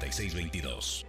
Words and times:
466622. 0.00 1.04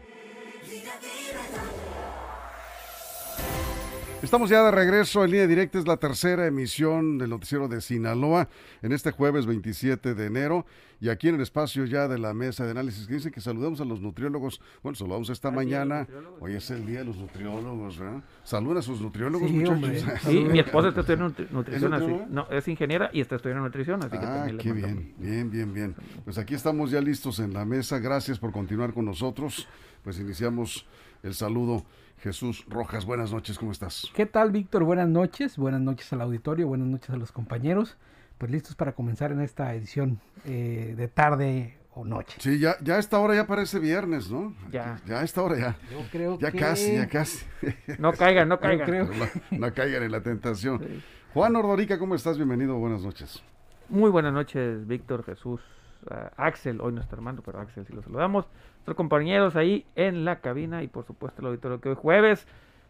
Estamos 4.22 4.50
ya 4.50 4.64
de 4.64 4.72
regreso 4.72 5.24
en 5.24 5.32
línea 5.32 5.48
directa, 5.48 5.80
es 5.80 5.88
la 5.88 5.96
tercera 5.98 6.46
emisión 6.46 7.18
del 7.18 7.30
noticiero 7.30 7.70
de 7.70 7.80
Sinaloa 7.80 8.50
en 8.82 8.92
este 8.92 9.12
jueves 9.12 9.46
27 9.46 10.14
de 10.14 10.26
enero 10.26 10.66
y 11.00 11.08
aquí 11.08 11.30
en 11.30 11.36
el 11.36 11.42
espacio 11.42 11.86
ya 11.86 12.10
de 12.10 12.20
la 12.20 12.34
mesa 12.34 12.66
de 12.66 12.72
análisis 12.72 13.08
que 13.08 13.14
dice 13.14 13.32
que 13.32 13.40
saludamos 13.40 13.80
a 13.80 13.86
los 13.86 14.02
nutriólogos, 14.02 14.60
bueno, 14.84 14.98
saludamos 14.98 15.30
esta 15.30 15.50
mañana, 15.52 16.06
hoy 16.42 16.54
es 16.56 16.70
el 16.70 16.86
día 16.86 17.00
de 17.00 17.06
los 17.06 17.16
nutriólogos, 17.18 17.98
¿verdad? 17.98 18.22
Saluden 18.44 18.78
a 18.80 18.82
sus 18.82 19.00
nutriólogos, 19.00 19.50
Sí, 19.50 19.56
muchachos. 19.56 20.04
Sí, 20.26 20.40
mi 20.52 20.60
esposa 20.60 20.90
está 20.90 21.00
estudiando 21.00 21.30
nutri- 21.34 21.50
nutrición, 21.50 21.94
así. 21.94 22.18
No, 22.30 22.46
es 22.52 22.68
ingeniera 22.68 23.10
y 23.14 23.22
está 23.22 23.38
estudiando 23.38 23.64
nutrición, 23.64 24.02
así 24.04 24.12
que 24.12 24.18
Ah, 24.18 24.46
también 24.46 24.58
qué 24.58 24.74
bien, 24.74 25.14
bien, 25.18 25.50
bien, 25.50 25.74
bien. 25.74 25.96
Pues 26.26 26.38
aquí 26.38 26.54
estamos 26.56 26.92
ya 26.92 27.00
listos 27.00 27.40
en 27.40 27.54
la 27.54 27.64
mesa. 27.64 28.00
Gracias 28.00 28.38
por 28.38 28.52
continuar 28.52 28.94
con 28.94 29.06
nosotros. 29.06 29.66
Pues 30.04 30.20
iniciamos 30.20 30.86
el 31.24 31.34
saludo. 31.34 31.86
Jesús 32.22 32.66
Rojas, 32.68 33.06
buenas 33.06 33.32
noches, 33.32 33.58
¿cómo 33.58 33.72
estás? 33.72 34.10
¿Qué 34.14 34.26
tal, 34.26 34.52
Víctor? 34.52 34.84
Buenas 34.84 35.08
noches. 35.08 35.58
Buenas 35.58 35.80
noches 35.82 36.12
al 36.12 36.22
auditorio, 36.22 36.68
buenas 36.68 36.88
noches 36.88 37.10
a 37.12 37.16
los 37.18 37.32
compañeros. 37.32 37.98
Pues 38.38 38.52
listos 38.52 38.76
para 38.76 38.94
comenzar 38.94 39.32
en 39.32 39.42
esta 39.42 39.74
edición 39.74 40.20
eh, 40.46 40.94
de 40.98 41.08
tarde 41.08 41.78
o 41.94 42.04
noche. 42.06 42.38
Sí, 42.40 42.60
ya, 42.60 42.76
ya 42.82 42.96
a 42.96 43.00
esta 43.00 43.20
hora 43.20 43.36
ya 43.36 43.48
parece 43.48 43.80
viernes, 43.80 44.30
¿no? 44.30 44.54
Ya. 44.72 45.00
Ya 45.06 45.20
a 45.20 45.24
esta 45.24 45.42
hora 45.42 45.58
ya. 45.58 45.78
Yo 45.92 46.00
creo 46.12 46.38
Ya 46.40 46.52
que... 46.52 46.60
casi, 46.60 46.94
ya 46.94 47.08
casi. 47.08 47.46
No 48.00 48.12
caigan, 48.14 48.48
no 48.50 48.60
caigan. 48.60 48.86
creo 48.88 49.06
no, 49.06 49.58
no 49.58 49.74
caigan 49.74 50.04
en 50.04 50.12
la 50.12 50.22
tentación. 50.22 51.02
Juan 51.34 51.56
Ordorica, 51.56 51.98
¿cómo 52.00 52.16
estás? 52.16 52.38
Bienvenido, 52.38 52.76
buenas 52.78 53.02
noches. 53.02 53.42
Muy 53.88 54.10
buenas 54.12 54.34
noches, 54.34 54.86
Víctor, 54.88 55.24
Jesús, 55.24 55.62
Axel, 56.38 56.80
hoy 56.82 56.94
no 56.94 57.02
está 57.02 57.16
Armando, 57.16 57.42
pero 57.44 57.60
Axel 57.60 57.86
sí 57.86 57.94
lo 57.94 58.02
saludamos. 58.02 58.46
Nuestros 58.78 58.96
compañeros 58.96 59.56
ahí 59.56 59.86
en 59.96 60.26
la 60.26 60.40
cabina 60.40 60.82
y 60.84 60.88
por 60.88 61.06
supuesto 61.06 61.42
el 61.42 61.48
auditorio 61.48 61.82
que 61.82 61.90
hoy 61.90 61.96
jueves, 61.96 62.48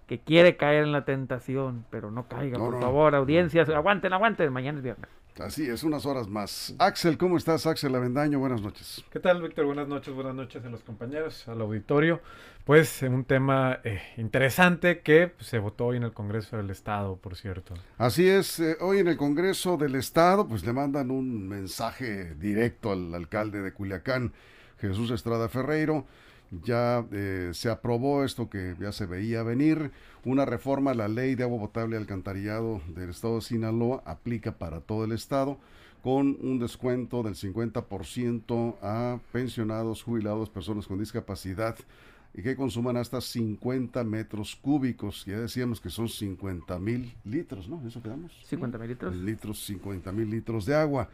que 0.07 0.19
quiere 0.19 0.57
caer 0.57 0.83
en 0.83 0.91
la 0.91 1.05
tentación, 1.05 1.85
pero 1.89 2.11
no 2.11 2.27
caiga, 2.27 2.57
No, 2.57 2.65
por 2.65 2.73
no. 2.75 2.81
favor, 2.81 3.15
audiencias, 3.15 3.69
aguanten, 3.69 4.13
aguanten, 4.13 4.51
mañana 4.53 4.77
es 4.77 4.83
viernes. 4.83 5.09
Así 5.39 5.69
es, 5.69 5.83
unas 5.83 6.05
horas 6.05 6.27
más. 6.27 6.75
Axel, 6.79 7.17
¿cómo 7.17 7.37
estás? 7.37 7.65
Axel 7.65 7.95
Avendaño, 7.95 8.39
buenas 8.39 8.61
noches. 8.61 9.05
¿Qué 9.09 9.21
tal, 9.21 9.41
Víctor? 9.41 9.65
Buenas 9.65 9.87
noches, 9.87 10.13
buenas 10.13 10.35
noches 10.35 10.65
a 10.65 10.69
los 10.69 10.83
compañeros, 10.83 11.47
al 11.47 11.61
auditorio. 11.61 12.19
Pues 12.65 13.01
un 13.03 13.23
tema 13.23 13.79
eh, 13.85 14.01
interesante 14.17 14.99
que 14.99 15.29
pues, 15.29 15.47
se 15.47 15.59
votó 15.59 15.87
hoy 15.87 15.97
en 15.97 16.03
el 16.03 16.11
Congreso 16.11 16.57
del 16.57 16.69
Estado, 16.69 17.15
por 17.15 17.37
cierto. 17.37 17.73
Así 17.97 18.27
es, 18.27 18.59
eh, 18.59 18.75
hoy 18.81 18.99
en 18.99 19.07
el 19.07 19.15
Congreso 19.15 19.77
del 19.77 19.95
Estado, 19.95 20.45
pues 20.45 20.65
le 20.65 20.73
mandan 20.73 21.09
un 21.09 21.47
mensaje 21.47 22.35
directo 22.35 22.91
al 22.91 23.15
alcalde 23.15 23.61
de 23.61 23.71
Culiacán, 23.71 24.33
Jesús 24.79 25.09
Estrada 25.09 25.47
Ferreiro. 25.47 26.05
Ya 26.51 27.05
eh, 27.11 27.51
se 27.53 27.69
aprobó 27.69 28.23
esto 28.23 28.49
que 28.49 28.75
ya 28.79 28.91
se 28.91 29.05
veía 29.05 29.43
venir, 29.43 29.91
una 30.25 30.45
reforma 30.45 30.91
a 30.91 30.95
la 30.95 31.07
ley 31.07 31.35
de 31.35 31.43
agua 31.43 31.59
potable 31.59 31.95
y 31.95 31.99
alcantarillado 31.99 32.81
del 32.87 33.11
estado 33.11 33.35
de 33.35 33.41
Sinaloa, 33.41 34.01
aplica 34.05 34.57
para 34.57 34.81
todo 34.81 35.05
el 35.05 35.11
estado, 35.11 35.59
con 36.03 36.37
un 36.41 36.59
descuento 36.59 37.23
del 37.23 37.35
50% 37.35 38.75
a 38.81 39.19
pensionados, 39.31 40.01
jubilados, 40.03 40.49
personas 40.49 40.87
con 40.87 40.99
discapacidad 40.99 41.75
y 42.33 42.41
que 42.41 42.55
consuman 42.55 42.97
hasta 42.97 43.21
50 43.21 44.03
metros 44.03 44.55
cúbicos. 44.55 45.25
Ya 45.25 45.39
decíamos 45.39 45.81
que 45.81 45.89
son 45.89 46.07
50 46.07 46.79
mil 46.79 47.13
litros, 47.25 47.67
¿no? 47.67 47.85
¿Eso 47.87 48.01
quedamos? 48.01 48.31
50 48.45 48.77
mil 48.77 48.87
litros. 48.89 49.15
Litros, 49.15 49.65
50 49.65 50.11
mil 50.11 50.29
litros 50.29 50.65
de 50.65 50.75
agua. 50.75 51.09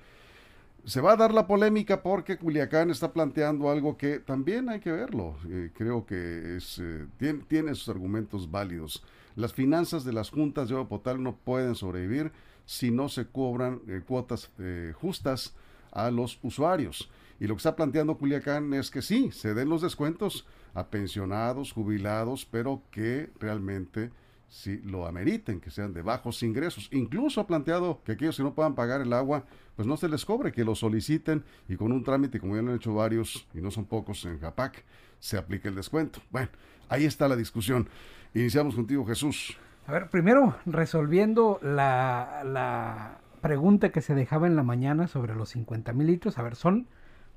Se 0.85 1.01
va 1.01 1.13
a 1.13 1.15
dar 1.15 1.33
la 1.33 1.47
polémica 1.47 2.03
porque 2.03 2.37
Culiacán 2.37 2.91
está 2.91 3.11
planteando 3.11 3.71
algo 3.71 3.97
que 3.97 4.19
también 4.19 4.69
hay 4.69 4.79
que 4.79 4.91
verlo. 4.91 5.35
Eh, 5.49 5.71
creo 5.73 6.05
que 6.05 6.57
es, 6.57 6.79
eh, 6.79 7.07
tiene, 7.47 7.73
sus 7.73 7.89
argumentos 7.89 8.51
válidos. 8.51 9.03
Las 9.35 9.51
finanzas 9.51 10.03
de 10.03 10.13
las 10.13 10.29
juntas 10.29 10.69
de 10.69 10.75
agua 10.75 11.01
no 11.17 11.35
pueden 11.37 11.73
sobrevivir 11.73 12.31
si 12.67 12.91
no 12.91 13.09
se 13.09 13.25
cobran 13.25 13.81
eh, 13.87 14.03
cuotas 14.07 14.51
justas 14.93 15.55
a 15.91 16.11
los 16.11 16.37
usuarios. 16.43 17.09
Y 17.39 17.47
lo 17.47 17.55
que 17.55 17.59
está 17.59 17.75
planteando 17.75 18.19
Culiacán 18.19 18.71
es 18.75 18.91
que 18.91 19.01
sí, 19.01 19.31
se 19.31 19.55
den 19.55 19.69
los 19.69 19.81
descuentos 19.81 20.45
a 20.75 20.85
pensionados, 20.85 21.71
jubilados, 21.71 22.45
pero 22.45 22.83
que 22.91 23.31
realmente 23.39 24.11
sí 24.47 24.81
lo 24.83 25.07
ameriten, 25.07 25.59
que 25.59 25.71
sean 25.71 25.93
de 25.93 26.01
bajos 26.01 26.43
ingresos. 26.43 26.89
Incluso 26.91 27.41
ha 27.41 27.47
planteado 27.47 28.01
que 28.03 28.13
aquellos 28.13 28.37
que 28.37 28.43
no 28.43 28.53
puedan 28.53 28.75
pagar 28.75 29.01
el 29.01 29.13
agua, 29.13 29.45
pues 29.75 29.87
no 29.87 29.97
se 29.97 30.07
les 30.07 30.25
cobre, 30.25 30.51
que 30.51 30.63
lo 30.63 30.75
soliciten 30.75 31.43
y 31.67 31.75
con 31.75 31.91
un 31.91 32.03
trámite, 32.03 32.39
como 32.39 32.55
ya 32.55 32.61
lo 32.61 32.71
han 32.71 32.77
hecho 32.77 32.93
varios, 32.93 33.47
y 33.53 33.61
no 33.61 33.71
son 33.71 33.85
pocos 33.85 34.25
en 34.25 34.39
Japac, 34.39 34.83
se 35.19 35.37
aplique 35.37 35.67
el 35.67 35.75
descuento. 35.75 36.21
Bueno, 36.29 36.49
ahí 36.89 37.05
está 37.05 37.27
la 37.27 37.35
discusión. 37.35 37.89
Iniciamos 38.33 38.75
contigo, 38.75 39.05
Jesús. 39.05 39.57
A 39.87 39.91
ver, 39.91 40.09
primero 40.09 40.57
resolviendo 40.65 41.59
la, 41.61 42.41
la 42.43 43.19
pregunta 43.41 43.89
que 43.89 44.01
se 44.01 44.15
dejaba 44.15 44.47
en 44.47 44.55
la 44.55 44.63
mañana 44.63 45.07
sobre 45.07 45.35
los 45.35 45.49
50 45.49 45.93
mil 45.93 46.07
litros. 46.07 46.37
A 46.37 46.43
ver, 46.43 46.55
son 46.55 46.87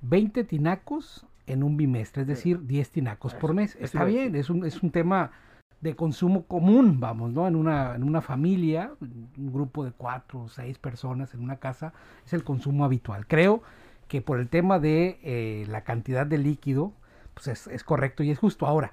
20 0.02 0.44
tinacos 0.44 1.26
en 1.46 1.62
un 1.62 1.76
bimestre, 1.76 2.22
es 2.22 2.28
decir, 2.28 2.66
10 2.66 2.90
tinacos 2.90 3.34
por 3.34 3.54
mes. 3.54 3.76
Está 3.80 4.04
bien, 4.04 4.34
es 4.34 4.50
un, 4.50 4.64
es 4.64 4.82
un 4.82 4.90
tema 4.90 5.32
de 5.80 5.94
consumo 5.94 6.44
común, 6.46 6.98
vamos, 7.00 7.32
¿no? 7.32 7.46
En 7.46 7.54
una, 7.54 7.94
en 7.94 8.02
una 8.02 8.20
familia, 8.20 8.92
un 9.00 9.52
grupo 9.52 9.84
de 9.84 9.92
cuatro 9.92 10.42
o 10.42 10.48
seis 10.48 10.78
personas 10.78 11.34
en 11.34 11.40
una 11.40 11.56
casa, 11.56 11.92
es 12.26 12.32
el 12.32 12.44
consumo 12.44 12.84
habitual. 12.84 13.26
Creo 13.26 13.62
que 14.08 14.20
por 14.20 14.40
el 14.40 14.48
tema 14.48 14.78
de 14.78 15.18
eh, 15.22 15.66
la 15.68 15.84
cantidad 15.84 16.26
de 16.26 16.38
líquido, 16.38 16.92
pues 17.34 17.46
es, 17.48 17.66
es 17.68 17.84
correcto 17.84 18.22
y 18.22 18.30
es 18.30 18.38
justo. 18.38 18.66
Ahora, 18.66 18.92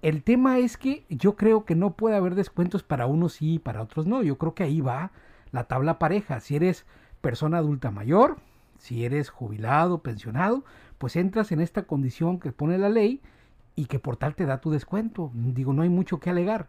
el 0.00 0.22
tema 0.22 0.58
es 0.58 0.76
que 0.76 1.04
yo 1.08 1.36
creo 1.36 1.64
que 1.64 1.74
no 1.74 1.92
puede 1.92 2.16
haber 2.16 2.34
descuentos 2.34 2.82
para 2.82 3.06
unos 3.06 3.34
sí 3.34 3.54
y 3.54 3.58
para 3.58 3.82
otros 3.82 4.06
no. 4.06 4.22
Yo 4.22 4.38
creo 4.38 4.54
que 4.54 4.64
ahí 4.64 4.80
va 4.80 5.12
la 5.52 5.64
tabla 5.64 5.98
pareja. 5.98 6.40
Si 6.40 6.56
eres 6.56 6.86
persona 7.20 7.58
adulta 7.58 7.90
mayor, 7.90 8.38
si 8.78 9.04
eres 9.04 9.28
jubilado, 9.30 10.02
pensionado, 10.02 10.64
pues 10.98 11.14
entras 11.16 11.52
en 11.52 11.60
esta 11.60 11.82
condición 11.82 12.40
que 12.40 12.50
pone 12.50 12.78
la 12.78 12.88
ley 12.88 13.20
y 13.74 13.86
que 13.86 13.98
por 13.98 14.16
tal 14.16 14.34
te 14.34 14.46
da 14.46 14.60
tu 14.60 14.70
descuento. 14.70 15.30
Digo, 15.34 15.72
no 15.72 15.82
hay 15.82 15.88
mucho 15.88 16.20
que 16.20 16.30
alegar. 16.30 16.68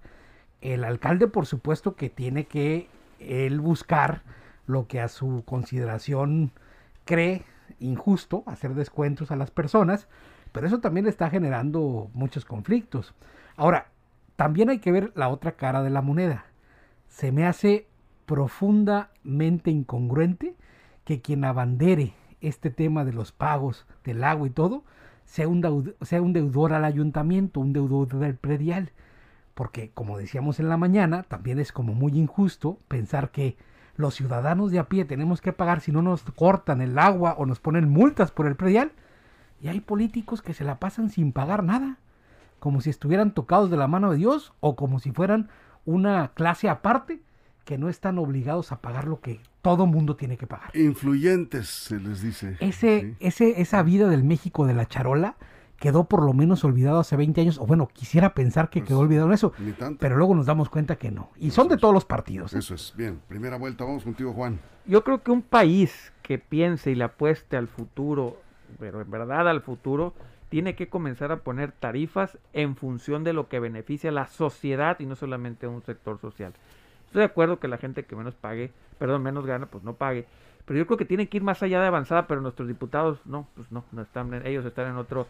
El 0.62 0.84
alcalde, 0.84 1.28
por 1.28 1.46
supuesto, 1.46 1.96
que 1.96 2.10
tiene 2.10 2.46
que 2.46 2.88
él 3.20 3.60
buscar 3.60 4.22
lo 4.66 4.88
que 4.88 5.02
a 5.02 5.08
su 5.08 5.44
consideración 5.46 6.52
cree 7.06 7.44
injusto, 7.80 8.44
hacer 8.46 8.74
descuentos 8.76 9.32
a 9.32 9.36
las 9.36 9.52
personas, 9.52 10.08
pero 10.52 10.68
eso 10.68 10.80
también 10.80 11.08
está 11.08 11.30
generando 11.30 12.10
muchos 12.14 12.46
conflictos. 12.46 13.14
Ahora, 13.58 13.88
también 14.36 14.70
hay 14.70 14.80
que 14.80 14.92
ver 14.92 15.12
la 15.16 15.30
otra 15.30 15.54
cara 15.54 15.84
de 15.84 15.90
la 15.90 16.02
moneda. 16.02 16.46
Se 17.08 17.32
me 17.32 17.46
hace 17.46 17.88
profundamente 18.26 19.70
incongruente 19.70 20.56
que 21.04 21.22
quien 21.22 21.44
abandere 21.44 22.14
este 22.42 22.70
tema 22.70 23.06
de 23.06 23.14
los 23.14 23.32
pagos 23.32 23.86
del 24.04 24.24
agua 24.24 24.48
y 24.48 24.52
todo 24.52 24.84
sea 25.34 25.48
un, 25.48 25.96
sea 26.02 26.22
un 26.22 26.32
deudor 26.32 26.74
al 26.74 26.86
ayuntamiento, 26.86 27.60
un 27.60 27.74
deudor 27.74 28.08
del 28.20 28.36
predial. 28.36 28.92
Porque, 29.56 29.90
como 29.92 30.20
decíamos 30.20 30.60
en 30.60 30.70
la 30.70 30.78
mañana, 30.78 31.24
también 31.24 31.58
es 31.58 31.72
como 31.72 31.96
muy 31.96 32.20
injusto 32.20 32.78
pensar 32.88 33.32
que 33.32 33.58
los 33.96 34.14
ciudadanos 34.14 34.70
de 34.70 34.78
a 34.78 34.90
pie 34.90 35.06
tenemos 35.06 35.42
que 35.42 35.52
pagar 35.52 35.82
si 35.82 35.92
no 35.92 36.04
nos 36.04 36.22
cortan 36.22 36.82
el 36.82 37.00
agua 37.00 37.34
o 37.40 37.48
nos 37.48 37.60
ponen 37.60 37.90
multas 37.90 38.30
por 38.30 38.46
el 38.46 38.56
predial. 38.56 38.92
Y 39.60 39.70
hay 39.70 39.80
políticos 39.80 40.44
que 40.44 40.54
se 40.54 40.64
la 40.64 40.78
pasan 40.78 41.10
sin 41.10 41.32
pagar 41.32 41.64
nada, 41.64 41.98
como 42.60 42.82
si 42.82 42.92
estuvieran 42.92 43.34
tocados 43.34 43.72
de 43.72 43.78
la 43.78 43.88
mano 43.88 44.12
de 44.12 44.18
Dios 44.18 44.54
o 44.60 44.76
como 44.76 45.00
si 45.00 45.14
fueran 45.14 45.50
una 45.84 46.28
clase 46.36 46.70
aparte 46.70 47.24
que 47.66 47.80
no 47.80 47.90
están 47.90 48.20
obligados 48.20 48.72
a 48.72 48.82
pagar 48.82 49.08
lo 49.08 49.20
que 49.20 49.40
todo 49.64 49.88
mundo 49.88 50.16
tiene 50.16 50.38
que 50.38 50.46
pagar. 50.46 50.70
Influyentes, 50.76 51.68
se 51.68 52.00
les 52.00 52.22
dice. 52.22 52.58
Ese, 52.60 53.00
Sí. 53.02 53.16
ese, 53.20 53.62
esa 53.62 53.82
vida 53.82 54.08
del 54.10 54.24
México 54.24 54.68
de 54.68 54.76
la 54.76 54.86
charola 54.86 55.36
quedó 55.80 56.04
por 56.04 56.24
lo 56.24 56.34
menos 56.34 56.64
olvidado 56.64 57.00
hace 57.00 57.16
20 57.18 57.42
años, 57.42 57.58
o 57.58 57.66
bueno, 57.66 57.88
quisiera 57.92 58.34
pensar 58.34 58.70
que 58.70 58.80
Pues, 58.82 58.90
quedó 58.90 59.00
olvidado 59.00 59.28
en 59.28 59.34
eso, 59.34 59.52
Ni 59.60 59.72
tanto. 59.72 59.98
pero 60.00 60.16
luego 60.18 60.36
nos 60.36 60.46
damos 60.46 60.70
cuenta 60.70 60.98
que 60.98 61.12
no. 61.12 61.30
Y 61.38 61.50
son 61.52 61.68
de 61.68 61.78
todos 61.78 61.94
los 61.94 62.06
partidos. 62.06 62.54
¿eh? 62.54 62.60
Eso 62.60 62.76
es. 62.76 62.94
Bien, 62.96 63.20
primera 63.28 63.58
vuelta. 63.58 63.84
Vamos 63.84 64.04
contigo, 64.04 64.32
Juan. 64.34 64.60
Yo 64.86 65.04
creo 65.04 65.24
que 65.24 65.32
un 65.32 65.42
país 65.42 66.14
que 66.22 66.38
piense 66.38 66.92
y 66.92 66.96
le 66.96 67.06
apueste 67.06 67.58
al 67.58 67.68
futuro, 67.68 68.38
pero 68.80 69.02
en 69.02 69.10
verdad 69.10 69.48
al 69.50 69.62
futuro, 69.62 70.14
tiene 70.50 70.76
que 70.76 70.88
comenzar 70.88 71.32
a 71.32 71.38
poner 71.38 71.72
tarifas 71.72 72.38
en 72.54 72.76
función 72.76 73.24
de 73.24 73.34
lo 73.34 73.48
que 73.50 73.60
beneficia 73.60 74.10
a 74.10 74.14
la 74.14 74.28
sociedad 74.28 75.00
y 75.00 75.06
no 75.06 75.16
solamente 75.16 75.66
a 75.66 75.70
un 75.70 75.82
sector 75.84 76.20
social. 76.20 76.54
Estoy 77.14 77.20
de 77.20 77.26
acuerdo 77.26 77.60
que 77.60 77.68
la 77.68 77.78
gente 77.78 78.06
que 78.06 78.16
menos 78.16 78.34
pague, 78.34 78.72
perdón, 78.98 79.22
menos 79.22 79.46
gana, 79.46 79.68
pues 79.68 79.84
no 79.84 79.94
pague. 79.94 80.26
Pero 80.66 80.80
yo 80.80 80.88
creo 80.88 80.98
que 80.98 81.06
tiene 81.06 81.30
que 81.30 81.38
ir 81.38 81.44
más 81.44 81.62
allá 81.62 81.80
de 81.80 81.86
avanzada, 81.86 82.26
pero 82.26 82.42
nuestros 82.42 82.68
diputados 82.68 83.20
no, 83.24 83.46
pues 83.54 83.72
no, 83.72 83.86
no 83.92 84.02
están, 84.02 84.34
ellos 84.48 84.66
están 84.66 84.88
en 84.88 84.98
otro, 84.98 85.28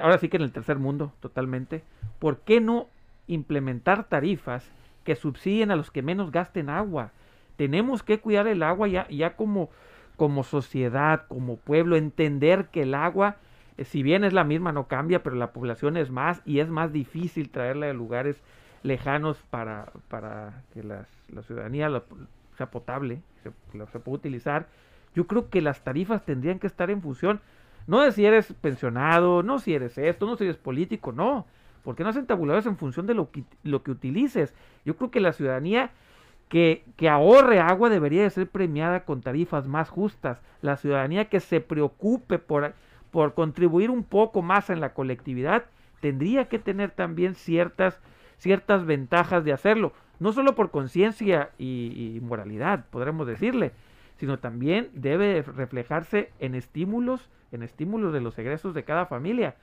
ahora 0.00 0.16
sí 0.16 0.30
que 0.30 0.38
en 0.38 0.44
el 0.44 0.50
tercer 0.50 0.78
mundo 0.78 1.12
totalmente. 1.20 1.82
¿Por 2.20 2.38
qué 2.38 2.62
no 2.62 2.88
implementar 3.26 4.04
tarifas 4.04 4.66
que 5.04 5.14
subsidien 5.14 5.70
a 5.70 5.76
los 5.76 5.90
que 5.90 6.00
menos 6.00 6.32
gasten 6.32 6.70
agua? 6.70 7.10
Tenemos 7.58 8.02
que 8.02 8.18
cuidar 8.18 8.46
el 8.46 8.62
agua 8.62 8.88
ya, 8.88 9.06
ya 9.10 9.36
como, 9.36 9.68
como 10.16 10.42
sociedad, 10.42 11.26
como 11.28 11.56
pueblo, 11.58 11.96
entender 11.96 12.68
que 12.68 12.84
el 12.84 12.94
agua 12.94 13.36
eh, 13.76 13.84
si 13.84 14.02
bien 14.02 14.24
es 14.24 14.32
la 14.32 14.44
misma, 14.44 14.72
no 14.72 14.88
cambia, 14.88 15.22
pero 15.22 15.36
la 15.36 15.52
población 15.52 15.98
es 15.98 16.10
más 16.10 16.40
y 16.46 16.60
es 16.60 16.70
más 16.70 16.94
difícil 16.94 17.50
traerla 17.50 17.86
de 17.86 17.92
lugares 17.94 18.42
lejanos 18.82 19.38
para, 19.50 19.92
para 20.08 20.62
que 20.72 20.82
la 20.82 21.06
ciudadanía 21.42 21.90
sea 22.56 22.70
potable, 22.70 23.20
se, 23.42 23.50
se 23.86 23.98
pueda 23.98 24.16
utilizar. 24.16 24.66
Yo 25.14 25.26
creo 25.26 25.50
que 25.50 25.60
las 25.60 25.82
tarifas 25.82 26.24
tendrían 26.24 26.58
que 26.58 26.66
estar 26.66 26.90
en 26.90 27.02
función, 27.02 27.40
no 27.86 28.00
de 28.00 28.12
si 28.12 28.24
eres 28.24 28.52
pensionado, 28.60 29.42
no 29.42 29.58
si 29.58 29.74
eres 29.74 29.98
esto, 29.98 30.26
no 30.26 30.36
si 30.36 30.44
eres 30.44 30.56
político, 30.56 31.12
no, 31.12 31.46
porque 31.82 32.02
no 32.02 32.10
hacen 32.10 32.26
tabuladores 32.26 32.66
en 32.66 32.76
función 32.76 33.06
de 33.06 33.14
lo 33.14 33.30
que, 33.30 33.44
lo 33.62 33.82
que 33.82 33.90
utilices. 33.90 34.54
Yo 34.84 34.96
creo 34.96 35.10
que 35.10 35.20
la 35.20 35.32
ciudadanía 35.32 35.90
que, 36.48 36.84
que, 36.96 37.08
ahorre 37.08 37.60
agua 37.60 37.90
debería 37.90 38.22
de 38.22 38.30
ser 38.30 38.48
premiada 38.48 39.04
con 39.04 39.20
tarifas 39.20 39.66
más 39.66 39.88
justas. 39.88 40.40
La 40.62 40.76
ciudadanía 40.76 41.26
que 41.26 41.40
se 41.40 41.60
preocupe 41.60 42.38
por 42.38 42.74
por 43.10 43.34
contribuir 43.34 43.90
un 43.90 44.04
poco 44.04 44.42
más 44.42 44.70
en 44.70 44.80
la 44.80 44.94
colectividad, 44.94 45.64
tendría 46.00 46.48
que 46.48 46.58
tener 46.58 46.90
también 46.90 47.34
ciertas, 47.34 48.00
ciertas 48.40 48.84
ventajas 48.86 49.44
de 49.44 49.52
hacerlo, 49.52 49.92
no 50.18 50.32
solo 50.32 50.54
por 50.54 50.70
conciencia 50.70 51.50
y, 51.58 52.18
moralidad, 52.22 52.86
podremos 52.90 53.26
decirle, 53.26 53.72
sino 54.16 54.38
también 54.38 54.90
debe 54.92 55.42
reflejarse 55.42 56.30
en 56.40 56.54
estímulos, 56.54 57.30
en 57.52 57.62
estímulos 57.62 58.12
de 58.12 58.20
los 58.20 58.38
egresos 58.38 58.74
de 58.74 58.84
cada 58.84 59.06
familia. 59.06 59.54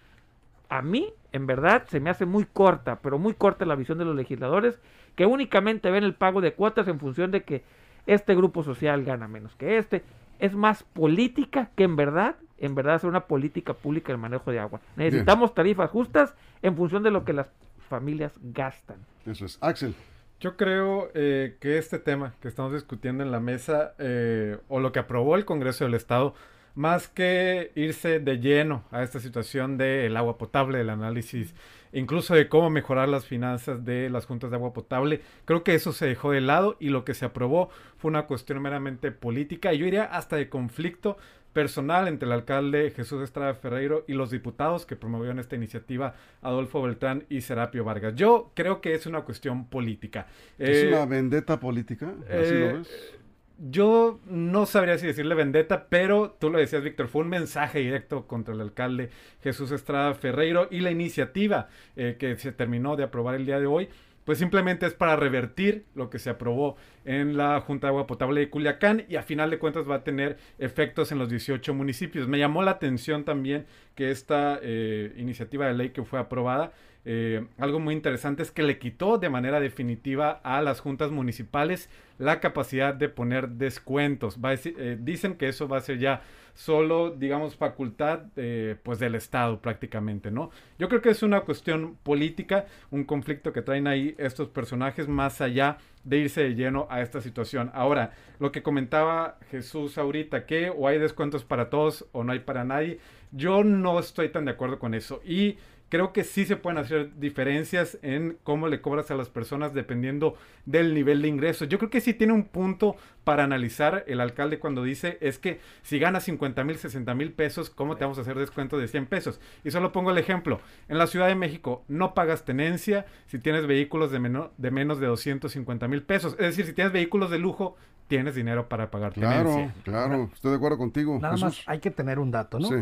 A 0.69 0.81
mí, 0.81 1.13
en 1.31 1.47
verdad, 1.47 1.85
se 1.87 1.99
me 1.99 2.09
hace 2.09 2.25
muy 2.25 2.45
corta, 2.45 2.99
pero 3.01 3.19
muy 3.19 3.33
corta 3.33 3.65
la 3.65 3.75
visión 3.75 3.97
de 3.97 4.05
los 4.05 4.15
legisladores, 4.15 4.79
que 5.15 5.25
únicamente 5.25 5.91
ven 5.91 6.03
el 6.03 6.13
pago 6.13 6.41
de 6.41 6.53
cuotas 6.53 6.87
en 6.87 6.99
función 6.99 7.31
de 7.31 7.43
que 7.43 7.63
este 8.05 8.35
grupo 8.35 8.63
social 8.63 9.03
gana 9.03 9.27
menos 9.27 9.55
que 9.55 9.77
este. 9.77 10.03
Es 10.39 10.55
más 10.55 10.83
política 10.83 11.69
que 11.75 11.83
en 11.83 11.95
verdad 11.95 12.35
en 12.59 12.75
verdad 12.75 12.95
hacer 12.95 13.09
una 13.09 13.27
política 13.27 13.73
pública 13.73 14.11
del 14.11 14.19
manejo 14.19 14.51
de 14.51 14.59
agua. 14.59 14.81
Necesitamos 14.95 15.53
tarifas 15.53 15.89
justas 15.89 16.35
en 16.61 16.75
función 16.75 17.03
de 17.03 17.11
lo 17.11 17.23
que 17.23 17.33
las 17.33 17.51
familias 17.87 18.33
gastan. 18.41 18.97
Eso 19.25 19.45
es. 19.45 19.57
Axel. 19.61 19.95
Yo 20.39 20.55
creo 20.55 21.09
eh, 21.15 21.57
que 21.59 21.79
este 21.79 21.97
tema 21.97 22.35
que 22.41 22.47
estamos 22.47 22.73
discutiendo 22.73 23.23
en 23.23 23.31
la 23.31 23.39
mesa, 23.39 23.95
eh, 23.97 24.57
o 24.67 24.79
lo 24.79 24.91
que 24.91 24.99
aprobó 24.99 25.35
el 25.35 25.45
Congreso 25.45 25.83
del 25.83 25.95
Estado, 25.95 26.35
más 26.75 27.07
que 27.07 27.71
irse 27.73 28.19
de 28.19 28.39
lleno 28.39 28.83
a 28.91 29.01
esta 29.01 29.19
situación 29.19 29.77
del 29.77 30.15
agua 30.15 30.37
potable, 30.37 30.77
del 30.77 30.91
análisis 30.91 31.55
incluso 31.91 32.35
de 32.35 32.49
cómo 32.49 32.69
mejorar 32.69 33.09
las 33.09 33.25
finanzas 33.25 33.83
de 33.85 34.09
las 34.09 34.25
juntas 34.25 34.49
de 34.49 34.55
agua 34.55 34.73
potable, 34.73 35.21
creo 35.45 35.63
que 35.63 35.75
eso 35.75 35.93
se 35.93 36.05
dejó 36.05 36.31
de 36.31 36.41
lado 36.41 36.77
y 36.79 36.89
lo 36.89 37.05
que 37.05 37.13
se 37.13 37.25
aprobó 37.25 37.69
fue 37.97 38.09
una 38.09 38.27
cuestión 38.27 38.61
meramente 38.61 39.11
política 39.11 39.73
y 39.73 39.79
yo 39.79 39.85
diría 39.85 40.03
hasta 40.03 40.35
de 40.35 40.49
conflicto 40.49 41.17
personal 41.57 42.07
entre 42.07 42.27
el 42.27 42.33
alcalde 42.33 42.91
Jesús 42.91 43.23
Estrada 43.23 43.55
Ferreiro 43.55 44.05
y 44.07 44.13
los 44.13 44.29
diputados 44.29 44.85
que 44.85 44.95
promovieron 44.95 45.39
esta 45.39 45.55
iniciativa, 45.55 46.13
Adolfo 46.43 46.83
Beltrán 46.83 47.23
y 47.29 47.41
Serapio 47.41 47.83
Vargas. 47.83 48.13
Yo 48.13 48.51
creo 48.53 48.79
que 48.79 48.93
es 48.93 49.07
una 49.07 49.21
cuestión 49.21 49.65
política. 49.65 50.27
¿Es 50.59 50.85
una 50.85 51.01
eh, 51.01 51.07
vendetta 51.07 51.59
política? 51.59 52.13
¿Así 52.25 52.53
lo 52.53 52.65
eh, 52.67 52.73
ves? 52.73 53.13
Yo 53.57 54.19
no 54.27 54.67
sabría 54.67 54.99
si 54.99 55.07
decirle 55.07 55.33
vendetta, 55.33 55.87
pero 55.89 56.37
tú 56.39 56.51
lo 56.51 56.59
decías, 56.59 56.83
Víctor, 56.83 57.07
fue 57.07 57.23
un 57.23 57.29
mensaje 57.29 57.79
directo 57.79 58.27
contra 58.27 58.53
el 58.53 58.61
alcalde 58.61 59.09
Jesús 59.41 59.71
Estrada 59.71 60.13
Ferreiro 60.13 60.67
y 60.69 60.81
la 60.81 60.91
iniciativa 60.91 61.69
eh, 61.95 62.17
que 62.19 62.37
se 62.37 62.51
terminó 62.51 62.95
de 62.95 63.05
aprobar 63.05 63.33
el 63.33 63.47
día 63.47 63.59
de 63.59 63.65
hoy 63.65 63.89
pues 64.27 64.39
simplemente 64.39 64.85
es 64.85 64.93
para 64.93 65.15
revertir 65.15 65.85
lo 65.95 66.09
que 66.09 66.19
se 66.19 66.29
aprobó 66.29 66.75
en 67.05 67.37
la 67.37 67.61
Junta 67.61 67.87
de 67.87 67.91
Agua 67.91 68.07
Potable 68.07 68.41
de 68.41 68.49
Culiacán 68.49 69.05
y 69.07 69.15
a 69.15 69.23
final 69.23 69.49
de 69.49 69.57
cuentas 69.57 69.89
va 69.89 69.95
a 69.95 70.03
tener 70.03 70.37
efectos 70.59 71.13
en 71.13 71.17
los 71.17 71.29
18 71.29 71.73
municipios. 71.73 72.27
Me 72.27 72.37
llamó 72.37 72.61
la 72.61 72.71
atención 72.71 73.23
también 73.23 73.65
que 73.95 74.11
esta 74.11 74.59
eh, 74.61 75.13
iniciativa 75.15 75.67
de 75.67 75.75
ley 75.75 75.89
que 75.91 76.03
fue 76.03 76.19
aprobada, 76.19 76.73
eh, 77.09 77.45
algo 77.57 77.79
muy 77.79 77.93
interesante 77.93 78.43
es 78.43 78.51
que 78.51 78.63
le 78.63 78.79
quitó 78.79 79.17
de 79.17 79.29
manera 79.29 79.61
definitiva 79.61 80.41
a 80.43 80.61
las 80.61 80.81
juntas 80.81 81.09
municipales 81.09 81.89
la 82.17 82.41
capacidad 82.41 82.93
de 82.93 83.07
poner 83.07 83.47
descuentos. 83.51 84.37
Eh, 84.43 84.97
dicen 84.99 85.35
que 85.35 85.47
eso 85.47 85.69
va 85.69 85.77
a 85.77 85.81
ser 85.81 85.99
ya 85.99 86.21
solo, 86.57 87.11
digamos, 87.11 87.55
facultad 87.55 88.21
eh, 88.35 88.75
pues 88.81 88.97
del 88.97 89.13
Estado 89.13 89.61
prácticamente, 89.61 90.31
¿no? 90.31 90.49
Yo 90.79 90.89
creo 90.89 91.03
que 91.03 91.11
es 91.11 91.21
una 91.21 91.41
cuestión 91.41 91.97
política, 92.01 92.65
un 92.89 93.03
conflicto 93.03 93.53
que 93.53 93.61
traen 93.61 93.85
ahí 93.85 94.15
estos 94.17 94.49
personajes 94.49 95.07
más 95.07 95.39
allá 95.39 95.77
de 96.03 96.17
irse 96.17 96.41
de 96.41 96.55
lleno 96.55 96.87
a 96.89 97.01
esta 97.01 97.21
situación. 97.21 97.69
Ahora, 97.75 98.13
lo 98.39 98.51
que 98.51 98.63
comentaba 98.63 99.37
Jesús 99.51 99.99
ahorita, 99.99 100.47
que 100.47 100.71
o 100.71 100.87
hay 100.87 100.97
descuentos 100.97 101.45
para 101.45 101.69
todos 101.69 102.07
o 102.11 102.23
no 102.23 102.31
hay 102.31 102.39
para 102.39 102.63
nadie, 102.63 102.97
yo 103.31 103.63
no 103.63 103.99
estoy 103.99 104.29
tan 104.29 104.45
de 104.45 104.51
acuerdo 104.51 104.79
con 104.79 104.95
eso. 104.95 105.21
Y 105.23 105.57
creo 105.89 106.13
que 106.13 106.23
sí 106.23 106.45
se 106.45 106.57
pueden 106.57 106.77
hacer 106.77 107.17
diferencias 107.19 107.97
en 108.01 108.37
cómo 108.43 108.67
le 108.67 108.81
cobras 108.81 109.11
a 109.11 109.15
las 109.15 109.29
personas 109.29 109.73
dependiendo 109.73 110.35
del 110.65 110.93
nivel 110.93 111.21
de 111.21 111.27
ingresos. 111.27 111.69
Yo 111.69 111.77
creo 111.77 111.89
que 111.89 112.01
sí 112.01 112.13
tiene 112.13 112.33
un 112.33 112.43
punto 112.43 112.95
para 113.23 113.43
analizar 113.43 114.03
el 114.07 114.21
alcalde 114.21 114.59
cuando 114.59 114.83
dice 114.83 115.17
es 115.21 115.39
que 115.39 115.59
si 115.81 115.99
ganas 115.99 116.23
50 116.23 116.63
mil, 116.63 116.77
60 116.77 117.13
mil 117.15 117.31
pesos, 117.31 117.69
¿cómo 117.69 117.95
te 117.95 118.03
vamos 118.03 118.17
a 118.17 118.21
hacer 118.21 118.37
descuento 118.37 118.77
de 118.77 118.87
100 118.87 119.05
pesos? 119.07 119.39
Y 119.63 119.71
solo 119.71 119.91
pongo 119.91 120.11
el 120.11 120.17
ejemplo. 120.17 120.59
En 120.87 120.97
la 120.97 121.07
Ciudad 121.07 121.27
de 121.27 121.35
México 121.35 121.83
no 121.87 122.13
pagas 122.13 122.45
tenencia 122.45 123.05
si 123.27 123.39
tienes 123.39 123.67
vehículos 123.67 124.11
de, 124.11 124.47
de 124.57 124.71
menos 124.71 124.99
de 124.99 125.07
250 125.07 125.87
mil 125.87 126.03
pesos. 126.03 126.33
Es 126.33 126.47
decir, 126.47 126.65
si 126.65 126.73
tienes 126.73 126.93
vehículos 126.93 127.31
de 127.31 127.39
lujo, 127.39 127.75
tienes 128.07 128.35
dinero 128.35 128.69
para 128.69 128.91
pagar 128.91 129.13
tenencia. 129.13 129.73
Claro, 129.83 130.07
claro. 130.07 130.29
Estoy 130.33 130.51
de 130.51 130.57
acuerdo 130.57 130.77
contigo. 130.77 131.19
Nada 131.21 131.37
más 131.37 131.61
hay 131.65 131.79
que 131.79 131.91
tener 131.91 132.19
un 132.19 132.31
dato, 132.31 132.59
¿no? 132.59 132.67
Sí 132.67 132.75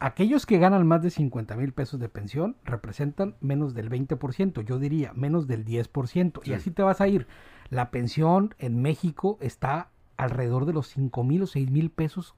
aquellos 0.00 0.46
que 0.46 0.58
ganan 0.58 0.86
más 0.86 1.02
de 1.02 1.10
50 1.10 1.54
mil 1.56 1.72
pesos 1.72 2.00
de 2.00 2.08
pensión 2.08 2.56
representan 2.64 3.36
menos 3.40 3.74
del 3.74 3.90
20%, 3.90 4.64
yo 4.64 4.78
diría 4.78 5.12
menos 5.12 5.46
del 5.46 5.64
10%. 5.64 6.40
Y 6.44 6.54
así 6.54 6.70
te 6.70 6.82
vas 6.82 7.00
a 7.00 7.08
ir. 7.08 7.26
La 7.68 7.90
pensión 7.90 8.54
en 8.58 8.82
México 8.82 9.38
está 9.40 9.90
alrededor 10.16 10.66
de 10.66 10.72
los 10.72 10.88
5 10.88 11.22
mil 11.22 11.42
o 11.42 11.46
6 11.46 11.70
mil 11.70 11.90
pesos 11.90 12.34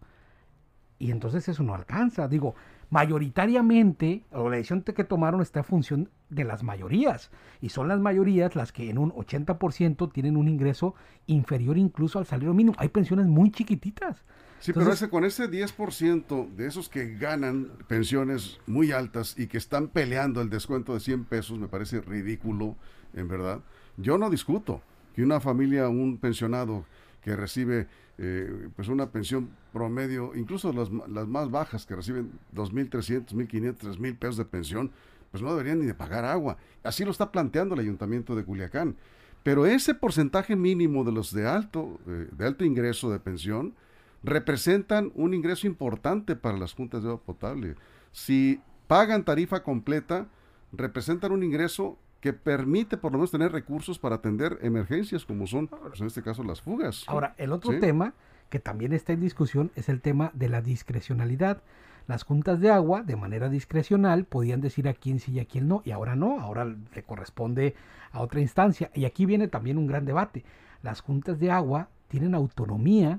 y 0.98 1.10
entonces 1.10 1.48
eso 1.48 1.62
no 1.62 1.74
alcanza. 1.74 2.28
Digo, 2.28 2.54
mayoritariamente, 2.92 4.22
la 4.30 4.50
decisión 4.50 4.82
que 4.82 5.02
tomaron 5.02 5.40
está 5.40 5.60
en 5.60 5.64
función 5.64 6.10
de 6.28 6.44
las 6.44 6.62
mayorías. 6.62 7.30
Y 7.62 7.70
son 7.70 7.88
las 7.88 7.98
mayorías 7.98 8.54
las 8.54 8.70
que 8.70 8.90
en 8.90 8.98
un 8.98 9.12
80% 9.12 10.12
tienen 10.12 10.36
un 10.36 10.46
ingreso 10.46 10.94
inferior 11.26 11.78
incluso 11.78 12.18
al 12.18 12.26
salario 12.26 12.52
mínimo. 12.52 12.76
Hay 12.78 12.90
pensiones 12.90 13.26
muy 13.26 13.50
chiquititas. 13.50 14.22
Sí, 14.60 14.74
pero 14.74 14.92
ese, 14.92 15.08
con 15.08 15.24
ese 15.24 15.50
10% 15.50 16.54
de 16.54 16.66
esos 16.66 16.90
que 16.90 17.14
ganan 17.14 17.72
pensiones 17.88 18.60
muy 18.66 18.92
altas 18.92 19.38
y 19.38 19.46
que 19.46 19.56
están 19.56 19.88
peleando 19.88 20.42
el 20.42 20.50
descuento 20.50 20.92
de 20.92 21.00
100 21.00 21.24
pesos, 21.24 21.58
me 21.58 21.68
parece 21.68 22.02
ridículo, 22.02 22.76
en 23.14 23.26
verdad. 23.26 23.60
Yo 23.96 24.18
no 24.18 24.28
discuto 24.28 24.82
que 25.14 25.22
una 25.22 25.40
familia, 25.40 25.88
un 25.88 26.18
pensionado 26.18 26.84
que 27.22 27.36
recibe 27.36 27.86
eh, 28.18 28.68
pues 28.76 28.88
una 28.88 29.10
pensión 29.10 29.50
promedio, 29.72 30.32
incluso 30.34 30.72
las, 30.72 30.90
las 31.08 31.26
más 31.26 31.50
bajas 31.50 31.86
que 31.86 31.96
reciben 31.96 32.32
2.300, 32.54 33.28
1.500, 33.28 33.76
3.000 33.78 34.18
pesos 34.18 34.36
de 34.36 34.44
pensión, 34.44 34.90
pues 35.30 35.42
no 35.42 35.50
deberían 35.50 35.80
ni 35.80 35.86
de 35.86 35.94
pagar 35.94 36.24
agua. 36.24 36.58
Así 36.82 37.04
lo 37.04 37.10
está 37.10 37.32
planteando 37.32 37.74
el 37.74 37.80
ayuntamiento 37.80 38.34
de 38.36 38.44
Culiacán. 38.44 38.96
Pero 39.42 39.66
ese 39.66 39.94
porcentaje 39.94 40.54
mínimo 40.56 41.04
de 41.04 41.12
los 41.12 41.32
de 41.32 41.48
alto, 41.48 41.98
eh, 42.06 42.28
de 42.30 42.46
alto 42.46 42.64
ingreso 42.64 43.10
de 43.10 43.18
pensión, 43.18 43.74
representan 44.22 45.10
un 45.14 45.34
ingreso 45.34 45.66
importante 45.66 46.36
para 46.36 46.58
las 46.58 46.74
juntas 46.74 47.02
de 47.02 47.08
agua 47.08 47.22
potable. 47.22 47.74
Si 48.12 48.60
pagan 48.86 49.24
tarifa 49.24 49.62
completa, 49.62 50.28
representan 50.72 51.32
un 51.32 51.42
ingreso 51.42 51.98
que 52.22 52.32
permite 52.32 52.96
por 52.96 53.10
lo 53.10 53.18
menos 53.18 53.32
tener 53.32 53.50
recursos 53.50 53.98
para 53.98 54.14
atender 54.14 54.56
emergencias 54.62 55.26
como 55.26 55.48
son, 55.48 55.66
pues, 55.66 56.00
en 56.00 56.06
este 56.06 56.22
caso, 56.22 56.44
las 56.44 56.62
fugas. 56.62 57.04
Ahora, 57.08 57.34
el 57.36 57.50
otro 57.50 57.78
tema 57.80 58.14
que 58.48 58.60
también 58.60 58.92
está 58.92 59.12
en 59.12 59.20
discusión 59.20 59.72
es 59.74 59.88
el 59.88 60.00
tema 60.00 60.30
de 60.32 60.48
la 60.48 60.62
discrecionalidad. 60.62 61.62
Las 62.06 62.22
juntas 62.22 62.60
de 62.60 62.70
agua, 62.70 63.02
de 63.02 63.16
manera 63.16 63.48
discrecional, 63.48 64.24
podían 64.24 64.60
decir 64.60 64.86
a 64.86 64.94
quién 64.94 65.18
sí 65.18 65.32
y 65.32 65.40
a 65.40 65.46
quién 65.46 65.66
no, 65.66 65.82
y 65.84 65.90
ahora 65.90 66.14
no, 66.14 66.40
ahora 66.40 66.64
le 66.64 67.02
corresponde 67.02 67.74
a 68.12 68.20
otra 68.20 68.40
instancia. 68.40 68.92
Y 68.94 69.04
aquí 69.04 69.26
viene 69.26 69.48
también 69.48 69.76
un 69.76 69.88
gran 69.88 70.04
debate. 70.04 70.44
Las 70.80 71.00
juntas 71.00 71.40
de 71.40 71.50
agua 71.50 71.88
tienen 72.06 72.36
autonomía 72.36 73.18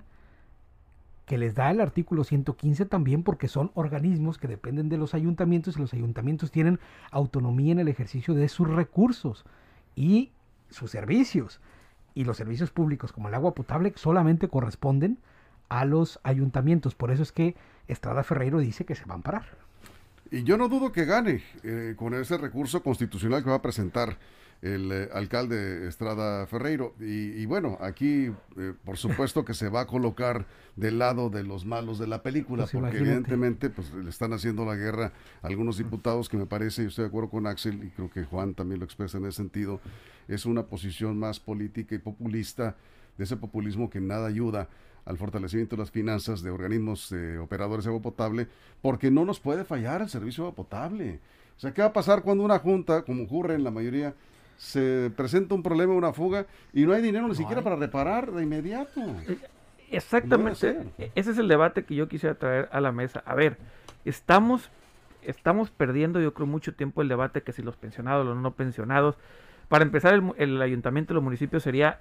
que 1.25 1.38
les 1.38 1.56
da 1.56 1.72
el 1.72 1.80
artículo 1.80 2.24
115 2.24 2.86
también 2.86 3.24
porque 3.24 3.48
son 3.48 3.72
organismos 3.75 4.38
que 4.38 4.48
dependen 4.48 4.89
de 4.89 4.98
los 4.98 5.13
ayuntamientos 5.13 5.77
y 5.77 5.80
los 5.80 5.94
ayuntamientos 5.94 6.51
tienen 6.51 6.80
autonomía 7.12 7.72
en 7.72 7.80
el 7.80 7.88
ejercicio 7.88 8.34
de 8.34 8.50
sus 8.50 8.68
recursos 8.68 9.46
y 9.96 10.32
sus 10.70 10.92
servicios. 10.92 11.62
Y 12.15 12.25
los 12.25 12.38
servicios 12.38 12.72
públicos 12.72 13.12
como 13.12 13.30
el 13.30 13.34
agua 13.34 13.56
potable 13.56 13.94
solamente 13.96 14.48
corresponden 14.50 15.18
a 15.70 15.86
los 15.86 16.20
ayuntamientos. 16.24 16.94
Por 16.94 17.10
eso 17.10 17.24
es 17.24 17.32
que 17.32 17.56
Estrada 17.88 18.24
Ferreiro 18.24 18.60
dice 18.60 18.86
que 18.86 18.96
se 18.96 19.06
van 19.06 19.22
a 19.22 19.24
parar. 19.24 19.46
Y 20.30 20.44
yo 20.44 20.58
no 20.58 20.68
dudo 20.68 20.92
que 20.92 21.06
gane 21.06 21.44
eh, 21.63 21.94
con 21.96 22.13
ese 22.13 22.38
recurso 22.38 22.84
constitucional 22.84 23.44
que 23.44 23.50
va 23.50 23.58
a 23.58 23.62
presentar 23.62 24.18
el 24.63 24.91
eh, 24.93 25.10
alcalde 25.13 25.88
Estrada 25.89 26.48
Ferreiro. 26.48 26.96
Y, 27.00 27.46
bueno, 27.46 27.77
aquí 27.82 28.32
eh, 28.58 28.74
por 28.86 28.98
supuesto 28.98 29.43
que 29.43 29.53
se 29.53 29.67
va 29.67 29.82
a 29.82 29.88
colocar 29.88 30.46
del 30.77 31.00
lado 31.00 31.29
de 31.29 31.43
los 31.43 31.65
malos 31.65 32.00
de 32.00 32.08
la 32.08 32.24
película, 32.24 32.63
Pues 32.63 32.72
porque 32.72 32.88
imagínate. 32.88 33.10
evidentemente 33.10 33.70
pues 33.70 33.93
le 33.93 34.10
están 34.10 34.32
haciendo 34.32 34.65
la 34.65 34.75
guerra 34.75 35.12
a 35.41 35.48
algunos 35.48 35.77
diputados 35.77 36.29
que 36.29 36.38
me 36.38 36.46
parece, 36.46 36.84
y 36.84 36.86
estoy 36.88 37.03
de 37.03 37.10
acuerdo 37.10 37.29
con 37.29 37.46
Axel, 37.46 37.84
y 37.84 37.89
creo 37.89 38.10
que 38.10 38.24
Juan 38.24 38.53
también 38.55 38.79
lo 38.79 38.86
expresa 38.86 39.17
en 39.17 39.25
ese 39.25 39.38
sentido, 39.38 39.82
es 40.29 40.46
una 40.46 40.63
posición 40.63 41.20
más 41.20 41.41
política 41.41 41.93
y 41.93 42.00
populista, 42.00 42.77
de 43.17 43.25
ese 43.25 43.36
populismo 43.36 43.89
que 43.89 44.00
nada 44.00 44.27
ayuda 44.27 44.70
al 45.05 45.17
fortalecimiento 45.17 45.75
de 45.75 45.82
las 45.82 45.91
finanzas 45.91 46.41
de 46.41 46.50
organismos 46.50 47.12
eh, 47.12 47.38
operadores 47.38 47.84
de 47.84 47.89
agua 47.89 48.01
potable, 48.01 48.48
porque 48.82 49.12
no 49.12 49.25
nos 49.25 49.39
puede 49.41 49.65
fallar 49.65 50.01
el 50.01 50.10
servicio 50.10 50.43
de 50.43 50.48
agua 50.48 50.55
potable. 50.55 51.20
O 51.58 51.60
sea, 51.60 51.74
¿qué 51.74 51.82
va 51.82 51.89
a 51.89 51.93
pasar 51.93 52.24
cuando 52.24 52.43
una 52.43 52.58
junta, 52.60 53.03
como 53.03 53.25
ocurre 53.25 53.53
en 53.53 53.63
la 53.63 53.70
mayoría, 53.70 54.15
se 54.58 55.12
presenta 55.16 55.56
un 55.56 55.64
problema, 55.64 55.94
una 55.94 56.14
fuga, 56.14 56.46
y 56.74 56.86
no 56.86 56.94
hay 56.94 57.02
dinero 57.02 57.28
ni 57.28 57.36
siquiera 57.36 57.62
para 57.62 57.76
reparar 57.76 58.32
de 58.32 58.44
inmediato? 58.44 59.02
Exactamente. 59.92 60.78
E- 60.98 61.12
Ese 61.16 61.32
es 61.32 61.38
el 61.38 61.48
debate 61.48 61.84
que 61.84 61.96
yo 61.96 62.08
quisiera 62.08 62.36
traer 62.36 62.70
a 62.72 62.82
la 62.82 62.92
mesa. 62.92 63.22
A 63.26 63.36
ver, 63.36 63.58
estamos, 64.06 64.70
estamos 65.22 65.70
perdiendo, 65.70 66.20
yo 66.20 66.34
creo, 66.34 66.48
mucho 66.48 66.74
tiempo 66.74 67.02
el 67.02 67.08
debate 67.10 67.42
que 67.44 67.52
si 67.52 67.62
los 67.62 67.76
pensionados, 67.76 68.26
los 68.26 68.38
no 68.38 68.52
pensionados. 68.52 69.18
Para 69.70 69.84
empezar, 69.84 70.14
el, 70.14 70.24
el 70.38 70.62
ayuntamiento, 70.62 71.14
los 71.14 71.24
municipios 71.24 71.64
sería 71.64 72.00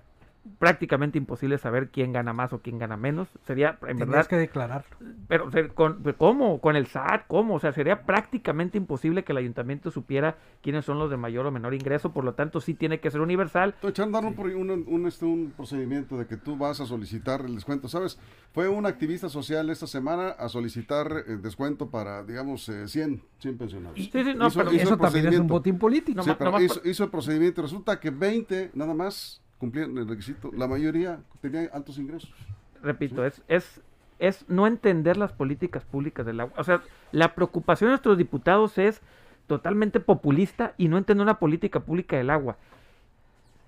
prácticamente 0.59 1.19
imposible 1.19 1.57
saber 1.59 1.91
quién 1.91 2.13
gana 2.13 2.33
más 2.33 2.53
o 2.53 2.61
quién 2.63 2.79
gana 2.79 2.97
menos. 2.97 3.29
Sería, 3.47 3.79
en 3.83 3.99
Tendrías 3.99 4.09
verdad, 4.09 4.27
que 4.27 4.37
declararlo. 4.37 4.97
pero 5.29 5.47
o 5.47 5.51
sea, 5.51 5.69
con, 5.69 6.03
¿cómo? 6.19 6.61
Con 6.61 6.77
el 6.77 6.87
SAT, 6.87 7.27
¿cómo? 7.29 7.55
O 7.55 7.61
sea, 7.61 7.73
sería 7.73 8.03
prácticamente 8.03 8.77
imposible 8.79 9.23
que 9.25 9.33
el 9.33 9.39
ayuntamiento 9.39 9.91
supiera 9.91 10.37
quiénes 10.61 10.85
son 10.85 10.99
los 10.99 11.11
de 11.11 11.17
mayor 11.17 11.47
o 11.47 11.51
menor 11.53 11.75
ingreso. 11.75 12.13
Por 12.13 12.25
lo 12.25 12.35
tanto, 12.35 12.61
sí 12.61 12.75
tiene 12.75 12.99
que 13.01 13.11
ser 13.11 13.21
universal. 13.21 13.71
Estoy 13.75 13.91
echando 13.91 14.19
a 14.19 14.21
dar 14.23 14.33
un, 14.33 14.85
un, 14.89 15.07
este, 15.07 15.25
un 15.25 15.53
procedimiento 15.57 16.19
de 16.19 16.27
que 16.27 16.37
tú 16.37 16.57
vas 16.57 16.81
a 16.81 16.87
solicitar 16.87 17.43
el 17.43 17.55
descuento. 17.55 17.89
¿Sabes? 17.89 18.19
Fue 18.53 18.69
un 18.69 18.87
activista 18.87 19.29
social 19.29 19.71
esta 19.71 19.87
semana 19.87 20.29
a 20.31 20.49
solicitar 20.49 21.25
el 21.27 21.41
descuento 21.43 21.91
para, 21.91 22.23
digamos, 22.25 22.69
eh, 22.69 22.89
100, 22.89 23.23
100 23.39 23.59
pensionados. 23.59 23.97
Sí, 23.97 24.11
sí, 24.13 24.35
no, 24.37 24.51
pero 24.51 24.73
hizo 24.73 24.83
Eso 24.83 24.97
también 24.97 25.27
es 25.29 25.39
un 25.39 25.47
botín 25.47 25.79
político. 25.79 26.17
No, 26.17 26.23
Sí, 26.25 26.31
ma- 26.31 26.39
pero 26.39 26.51
nomás 26.51 26.65
hizo, 26.65 26.81
hizo 26.85 27.05
el 27.05 27.11
procedimiento. 27.11 27.63
Resulta 27.63 28.01
que 28.01 28.11
20 28.11 28.71
nada 28.75 28.93
más 28.95 29.41
cumplían 29.63 29.97
el 29.97 30.09
requisito. 30.09 30.51
La 30.53 30.67
mayoría 30.67 31.21
tenía 31.41 31.71
altos 31.73 31.97
ingresos. 31.97 32.35
repito, 32.83 33.25
es, 33.25 33.41
es, 33.47 33.81
es 34.19 34.45
no 34.49 34.67
entender 34.67 35.17
las 35.17 35.33
políticas 35.33 35.85
públicas 35.85 36.27
del 36.27 36.41
agua. 36.41 36.53
O 36.59 36.65
sea, 36.65 36.83
la 37.13 37.37
preocupación 37.37 37.87
de 37.89 37.93
nuestros 37.93 38.19
diputados 38.19 38.77
es 38.77 39.01
totalmente 39.47 40.01
populista 40.01 40.75
y 40.79 40.89
no 40.89 40.99
entender 40.99 41.23
una 41.23 41.39
política 41.39 41.79
pública 41.79 42.17
del 42.17 42.31
agua. 42.31 42.57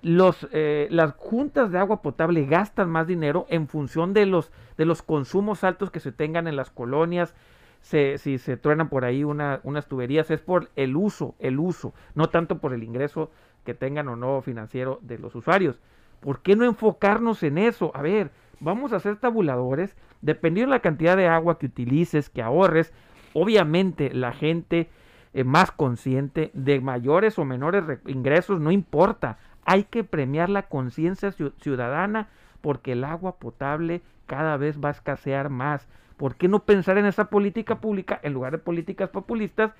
Los, 0.02 0.48
eh, 0.50 0.88
las 0.90 1.12
juntas 1.14 1.70
de 1.70 1.78
agua 1.78 2.02
potable 2.02 2.44
gastan 2.44 2.90
más 2.90 3.06
dinero 3.06 3.46
en 3.48 3.68
función 3.68 4.14
de 4.14 4.26
los, 4.26 4.50
de 4.76 4.86
los 4.86 5.00
consumos 5.02 5.62
altos 5.62 5.92
que 5.92 6.00
se 6.00 6.10
tengan 6.10 6.48
en 6.48 6.56
las 6.56 6.70
colonias. 6.70 7.36
Se, 7.82 8.18
si 8.18 8.38
se 8.38 8.56
truenan 8.56 8.88
por 8.88 9.04
ahí 9.04 9.22
una- 9.22 9.60
unas 9.62 9.86
tuberías, 9.86 10.28
es 10.32 10.40
por 10.40 10.70
el 10.74 10.96
uso, 10.96 11.36
el 11.38 11.60
uso, 11.60 11.94
no 12.16 12.28
tanto 12.30 12.58
por 12.58 12.72
el 12.74 12.82
ingreso 12.82 13.30
que 13.64 13.74
tengan 13.74 14.08
o 14.08 14.16
no 14.16 14.40
financiero 14.42 14.98
de 15.02 15.18
los 15.18 15.34
usuarios. 15.34 15.78
¿Por 16.20 16.40
qué 16.40 16.56
no 16.56 16.64
enfocarnos 16.64 17.42
en 17.42 17.58
eso? 17.58 17.90
A 17.94 18.02
ver, 18.02 18.30
vamos 18.60 18.92
a 18.92 18.96
hacer 18.96 19.16
tabuladores, 19.16 19.96
dependiendo 20.22 20.70
de 20.72 20.76
la 20.78 20.82
cantidad 20.82 21.16
de 21.16 21.28
agua 21.28 21.58
que 21.58 21.66
utilices, 21.66 22.30
que 22.30 22.42
ahorres, 22.42 22.92
obviamente 23.32 24.12
la 24.14 24.32
gente 24.32 24.88
eh, 25.34 25.44
más 25.44 25.70
consciente 25.70 26.50
de 26.54 26.80
mayores 26.80 27.38
o 27.38 27.44
menores 27.44 27.84
re- 27.84 27.98
ingresos, 28.06 28.60
no 28.60 28.70
importa, 28.70 29.38
hay 29.64 29.84
que 29.84 30.04
premiar 30.04 30.48
la 30.48 30.62
conciencia 30.68 31.30
ciu- 31.30 31.52
ciudadana 31.60 32.28
porque 32.60 32.92
el 32.92 33.04
agua 33.04 33.36
potable 33.36 34.00
cada 34.26 34.56
vez 34.56 34.78
va 34.82 34.88
a 34.88 34.92
escasear 34.92 35.50
más. 35.50 35.86
¿Por 36.16 36.36
qué 36.36 36.48
no 36.48 36.60
pensar 36.60 36.96
en 36.96 37.06
esa 37.06 37.24
política 37.28 37.80
pública 37.80 38.20
en 38.22 38.32
lugar 38.32 38.52
de 38.52 38.58
políticas 38.58 39.10
populistas 39.10 39.72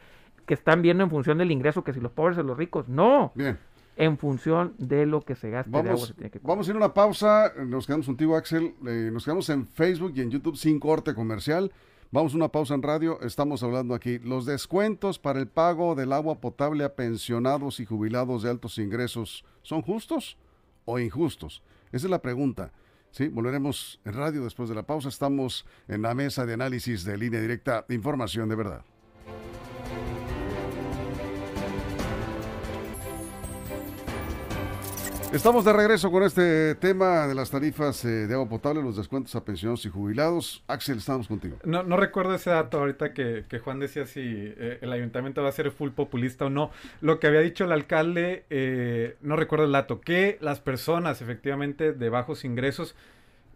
que 0.46 0.54
están 0.54 0.82
viendo 0.82 1.04
en 1.04 1.10
función 1.10 1.38
del 1.38 1.52
ingreso, 1.52 1.84
que 1.84 1.92
si 1.94 2.00
los 2.00 2.12
pobres 2.12 2.36
o 2.36 2.42
los 2.42 2.58
ricos? 2.58 2.88
No, 2.88 3.32
en 3.96 4.18
función 4.18 4.74
de 4.78 5.06
lo 5.06 5.22
que 5.22 5.36
se 5.36 5.50
gaste 5.50 5.70
de 5.70 5.78
agua. 5.78 5.92
vamos, 5.92 6.08
se 6.08 6.14
tiene 6.14 6.30
que 6.30 6.40
vamos 6.42 6.66
a 6.66 6.70
ir 6.70 6.74
a 6.74 6.78
una 6.78 6.94
pausa. 6.94 7.52
Nos 7.64 7.86
quedamos 7.86 8.06
contigo, 8.06 8.36
Axel. 8.36 8.74
Eh, 8.86 9.10
nos 9.12 9.24
quedamos 9.24 9.48
en 9.50 9.66
Facebook 9.66 10.12
y 10.16 10.20
en 10.20 10.30
YouTube 10.30 10.56
sin 10.56 10.80
corte 10.80 11.14
comercial. 11.14 11.72
Vamos 12.10 12.32
a 12.32 12.36
una 12.36 12.48
pausa 12.48 12.74
en 12.74 12.82
radio. 12.82 13.20
Estamos 13.22 13.62
hablando 13.62 13.94
aquí. 13.94 14.18
Los 14.20 14.46
descuentos 14.46 15.18
para 15.18 15.40
el 15.40 15.48
pago 15.48 15.94
del 15.94 16.12
agua 16.12 16.40
potable 16.40 16.84
a 16.84 16.94
pensionados 16.94 17.80
y 17.80 17.86
jubilados 17.86 18.42
de 18.42 18.50
altos 18.50 18.78
ingresos, 18.78 19.44
¿son 19.62 19.82
justos 19.82 20.36
o 20.84 20.98
injustos? 20.98 21.62
Esa 21.90 22.06
es 22.06 22.10
la 22.10 22.22
pregunta. 22.22 22.72
Sí, 23.10 23.28
volveremos 23.28 24.00
en 24.04 24.12
radio 24.12 24.44
después 24.44 24.68
de 24.68 24.74
la 24.74 24.84
pausa. 24.84 25.08
Estamos 25.08 25.66
en 25.88 26.02
la 26.02 26.14
mesa 26.14 26.46
de 26.46 26.54
análisis 26.54 27.04
de 27.04 27.16
línea 27.16 27.40
directa. 27.40 27.84
Información 27.88 28.48
de 28.48 28.56
verdad. 28.56 28.84
Estamos 35.34 35.64
de 35.64 35.72
regreso 35.72 36.12
con 36.12 36.22
este 36.22 36.76
tema 36.76 37.26
de 37.26 37.34
las 37.34 37.50
tarifas 37.50 38.04
eh, 38.04 38.28
de 38.28 38.34
agua 38.34 38.48
potable, 38.48 38.80
los 38.80 38.96
descuentos 38.96 39.34
a 39.34 39.44
pensionados 39.44 39.84
y 39.84 39.88
jubilados. 39.88 40.62
Axel, 40.68 40.98
estamos 40.98 41.26
contigo. 41.26 41.56
No, 41.64 41.82
no 41.82 41.96
recuerdo 41.96 42.36
ese 42.36 42.50
dato 42.50 42.78
ahorita 42.78 43.12
que, 43.12 43.44
que 43.48 43.58
Juan 43.58 43.80
decía 43.80 44.06
si 44.06 44.20
eh, 44.22 44.78
el 44.80 44.92
ayuntamiento 44.92 45.42
va 45.42 45.48
a 45.48 45.52
ser 45.52 45.72
full 45.72 45.90
populista 45.90 46.44
o 46.44 46.50
no. 46.50 46.70
Lo 47.00 47.18
que 47.18 47.26
había 47.26 47.40
dicho 47.40 47.64
el 47.64 47.72
alcalde, 47.72 48.44
eh, 48.48 49.16
no 49.22 49.34
recuerdo 49.34 49.64
el 49.64 49.72
dato, 49.72 50.00
que 50.00 50.38
las 50.40 50.60
personas 50.60 51.20
efectivamente 51.20 51.92
de 51.92 52.08
bajos 52.10 52.44
ingresos, 52.44 52.94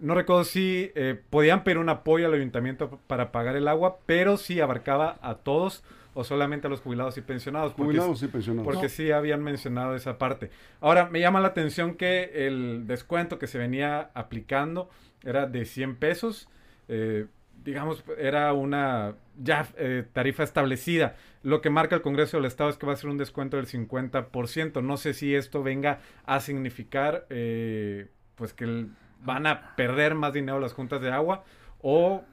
no 0.00 0.16
recuerdo 0.16 0.42
si 0.42 0.90
eh, 0.96 1.20
podían 1.30 1.62
pedir 1.62 1.78
un 1.78 1.90
apoyo 1.90 2.26
al 2.26 2.34
ayuntamiento 2.34 2.98
para 3.06 3.30
pagar 3.30 3.54
el 3.54 3.68
agua, 3.68 3.98
pero 4.04 4.36
sí 4.36 4.60
abarcaba 4.60 5.16
a 5.22 5.36
todos 5.36 5.84
o 6.18 6.24
solamente 6.24 6.66
a 6.66 6.70
los 6.70 6.80
jubilados 6.80 7.16
y 7.16 7.20
pensionados. 7.20 7.74
porque 7.74 7.92
Jubilados 7.92 8.22
y 8.24 8.26
pensionados. 8.26 8.64
porque 8.66 8.88
sí 8.88 9.12
habían 9.12 9.40
mencionado 9.44 9.94
esa 9.94 10.18
parte. 10.18 10.50
Ahora, 10.80 11.08
me 11.08 11.20
llama 11.20 11.38
la 11.40 11.46
atención 11.48 11.94
que 11.94 12.46
el 12.46 12.88
descuento 12.88 13.38
que 13.38 13.46
se 13.46 13.56
venía 13.56 14.10
aplicando 14.14 14.90
era 15.24 15.46
de 15.46 15.64
100 15.64 15.94
pesos. 15.96 16.48
eh, 16.88 17.26
digamos, 17.64 18.02
era 18.18 18.52
una 18.52 19.14
ya 19.36 19.68
eh, 19.76 20.04
tarifa 20.12 20.42
establecida. 20.42 21.14
Lo 21.42 21.60
que 21.60 21.70
marca 21.70 21.94
el 21.94 22.02
Congreso 22.02 22.36
del 22.38 22.46
Estado 22.46 22.70
es 22.70 22.78
que 22.78 22.86
va 22.86 22.94
a 22.94 22.96
ser 22.96 23.10
un 23.10 23.18
descuento 23.18 23.56
del 23.58 23.66
50%. 23.66 24.82
No 24.82 24.96
sé 24.96 25.12
si 25.14 25.34
esto 25.34 25.62
venga 25.62 26.00
a 26.24 26.40
significar 26.40 27.26
eh, 27.30 28.08
pues 28.36 28.54
que 28.54 28.64
el- 28.64 28.90
van 29.22 29.46
a 29.46 29.76
perder 29.76 30.14
más 30.14 30.32
dinero 30.32 30.58
las 30.60 30.72
juntas 30.72 31.00
de 31.00 31.10
agua 31.10 31.44
o 31.80 32.24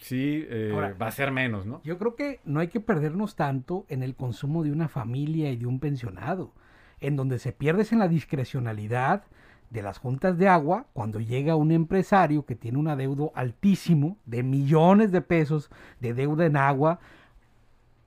si 0.00 0.46
eh, 0.48 0.70
Ahora, 0.72 0.94
va 0.94 1.08
a 1.08 1.12
ser 1.12 1.30
menos, 1.30 1.66
¿no? 1.66 1.80
Yo 1.84 1.98
creo 1.98 2.16
que 2.16 2.40
no 2.44 2.60
hay 2.60 2.68
que 2.68 2.80
perdernos 2.80 3.36
tanto 3.36 3.84
en 3.88 4.02
el 4.02 4.14
consumo 4.14 4.62
de 4.64 4.72
una 4.72 4.88
familia 4.88 5.50
y 5.50 5.56
de 5.56 5.66
un 5.66 5.78
pensionado, 5.78 6.52
en 7.00 7.16
donde 7.16 7.38
se 7.38 7.52
pierdes 7.52 7.92
en 7.92 7.98
la 7.98 8.08
discrecionalidad 8.08 9.24
de 9.68 9.82
las 9.82 9.98
juntas 9.98 10.36
de 10.36 10.48
agua 10.48 10.86
cuando 10.92 11.20
llega 11.20 11.54
un 11.54 11.70
empresario 11.70 12.44
que 12.44 12.56
tiene 12.56 12.78
un 12.78 12.88
adeudo 12.88 13.30
altísimo 13.34 14.16
de 14.26 14.42
millones 14.42 15.12
de 15.12 15.20
pesos 15.20 15.70
de 16.00 16.12
deuda 16.12 16.46
en 16.46 16.56
agua 16.56 16.98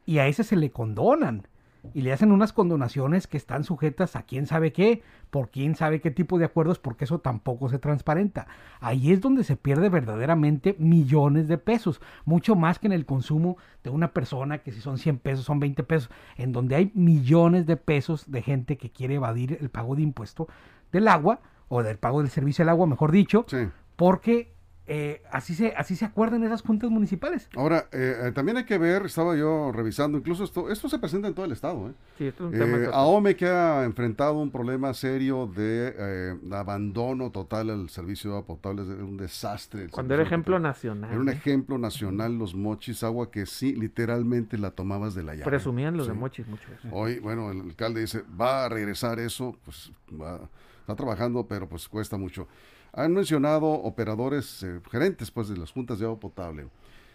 y 0.05 0.17
a 0.17 0.27
ese 0.27 0.43
se 0.43 0.57
le 0.57 0.71
condonan 0.71 1.47
y 1.93 2.01
le 2.01 2.13
hacen 2.13 2.31
unas 2.31 2.53
condonaciones 2.53 3.27
que 3.27 3.37
están 3.37 3.63
sujetas 3.63 4.15
a 4.15 4.23
quién 4.23 4.47
sabe 4.47 4.71
qué, 4.71 5.03
por 5.29 5.49
quién 5.49 5.75
sabe 5.75 5.99
qué 5.99 6.11
tipo 6.11 6.37
de 6.37 6.45
acuerdos, 6.45 6.79
porque 6.79 7.03
eso 7.03 7.19
tampoco 7.19 7.67
se 7.69 7.79
transparenta. 7.79 8.47
Ahí 8.79 9.11
es 9.11 9.19
donde 9.19 9.43
se 9.43 9.57
pierde 9.57 9.89
verdaderamente 9.89 10.75
millones 10.79 11.47
de 11.47 11.57
pesos, 11.57 11.99
mucho 12.25 12.55
más 12.55 12.79
que 12.79 12.87
en 12.87 12.93
el 12.93 13.05
consumo 13.05 13.57
de 13.83 13.89
una 13.89 14.13
persona 14.13 14.59
que 14.59 14.71
si 14.71 14.79
son 14.79 14.97
100 14.97 15.17
pesos, 15.19 15.45
son 15.45 15.59
20 15.59 15.83
pesos, 15.83 16.09
en 16.37 16.53
donde 16.53 16.75
hay 16.75 16.91
millones 16.93 17.65
de 17.65 17.75
pesos 17.77 18.31
de 18.31 18.41
gente 18.41 18.77
que 18.77 18.91
quiere 18.91 19.15
evadir 19.15 19.57
el 19.59 19.69
pago 19.69 19.95
de 19.95 20.03
impuesto 20.03 20.47
del 20.91 21.07
agua, 21.07 21.41
o 21.69 21.81
del 21.81 21.97
pago 21.97 22.21
del 22.21 22.29
servicio 22.29 22.63
del 22.63 22.69
agua, 22.69 22.85
mejor 22.85 23.11
dicho, 23.11 23.45
Sí. 23.47 23.67
porque 23.95 24.52
eh, 24.85 25.21
así, 25.31 25.55
se, 25.55 25.73
así 25.77 25.95
se 25.95 26.03
acuerdan 26.03 26.43
esas 26.43 26.61
juntas 26.61 26.89
municipales. 26.89 27.47
Ahora, 27.55 27.87
eh, 27.93 28.15
eh, 28.25 28.31
también 28.33 28.57
hay 28.57 28.65
que 28.65 28.77
ver, 28.77 29.05
estaba 29.05 29.35
yo 29.35 29.71
revisando, 29.71 30.17
incluso 30.17 30.43
esto, 30.43 30.69
esto 30.69 30.89
se 30.89 30.99
presenta 30.99 31.27
en 31.29 31.33
todo 31.33 31.45
el 31.45 31.53
estado. 31.53 31.89
¿eh? 31.89 31.93
Sí, 32.17 32.27
esto 32.27 32.47
es 32.47 32.53
un 32.53 32.59
tema 32.59 32.77
Eh, 32.77 32.89
AOME 32.91 33.35
que 33.35 33.47
ha 33.47 33.85
enfrentado 33.85 34.33
un 34.39 34.51
problema 34.51 34.93
serio 34.93 35.47
de 35.47 35.95
eh, 35.97 36.35
abandono 36.51 37.31
total 37.31 37.69
al 37.69 37.89
servicio 37.89 38.31
de 38.31 38.37
agua 38.37 38.47
potable, 38.47 38.81
es 38.81 38.87
un 38.89 39.15
desastre. 39.15 39.87
Cuando 39.89 40.13
era 40.15 40.23
de 40.23 40.27
ejemplo 40.27 40.55
potable. 40.57 40.67
nacional. 40.67 41.11
Era 41.11 41.19
un 41.21 41.29
ejemplo 41.29 41.77
nacional, 41.77 42.37
los 42.37 42.53
mochis, 42.53 43.03
agua 43.03 43.31
que 43.31 43.45
sí, 43.45 43.73
literalmente 43.75 44.57
la 44.57 44.71
tomabas 44.71 45.15
de 45.15 45.23
la 45.23 45.33
llave. 45.33 45.45
Presumían 45.45 45.95
los 45.95 46.07
de 46.07 46.13
mochis 46.13 46.45
mucho. 46.47 46.67
Hoy, 46.91 47.19
bueno, 47.19 47.51
el 47.51 47.61
alcalde 47.61 48.01
dice, 48.01 48.23
va 48.39 48.65
a 48.65 48.69
regresar 48.69 49.19
eso, 49.19 49.57
pues 49.63 49.91
va, 50.11 50.41
está 50.81 50.95
trabajando, 50.95 51.47
pero 51.47 51.69
pues 51.69 51.87
cuesta 51.87 52.17
mucho. 52.17 52.47
Han 52.93 53.13
mencionado 53.13 53.65
operadores, 53.71 54.62
eh, 54.63 54.79
gerentes 54.91 55.31
pues 55.31 55.47
de 55.50 55.57
las 55.57 55.71
juntas 55.71 56.00
de 56.00 56.05
agua 56.05 56.19
potable, 56.19 56.67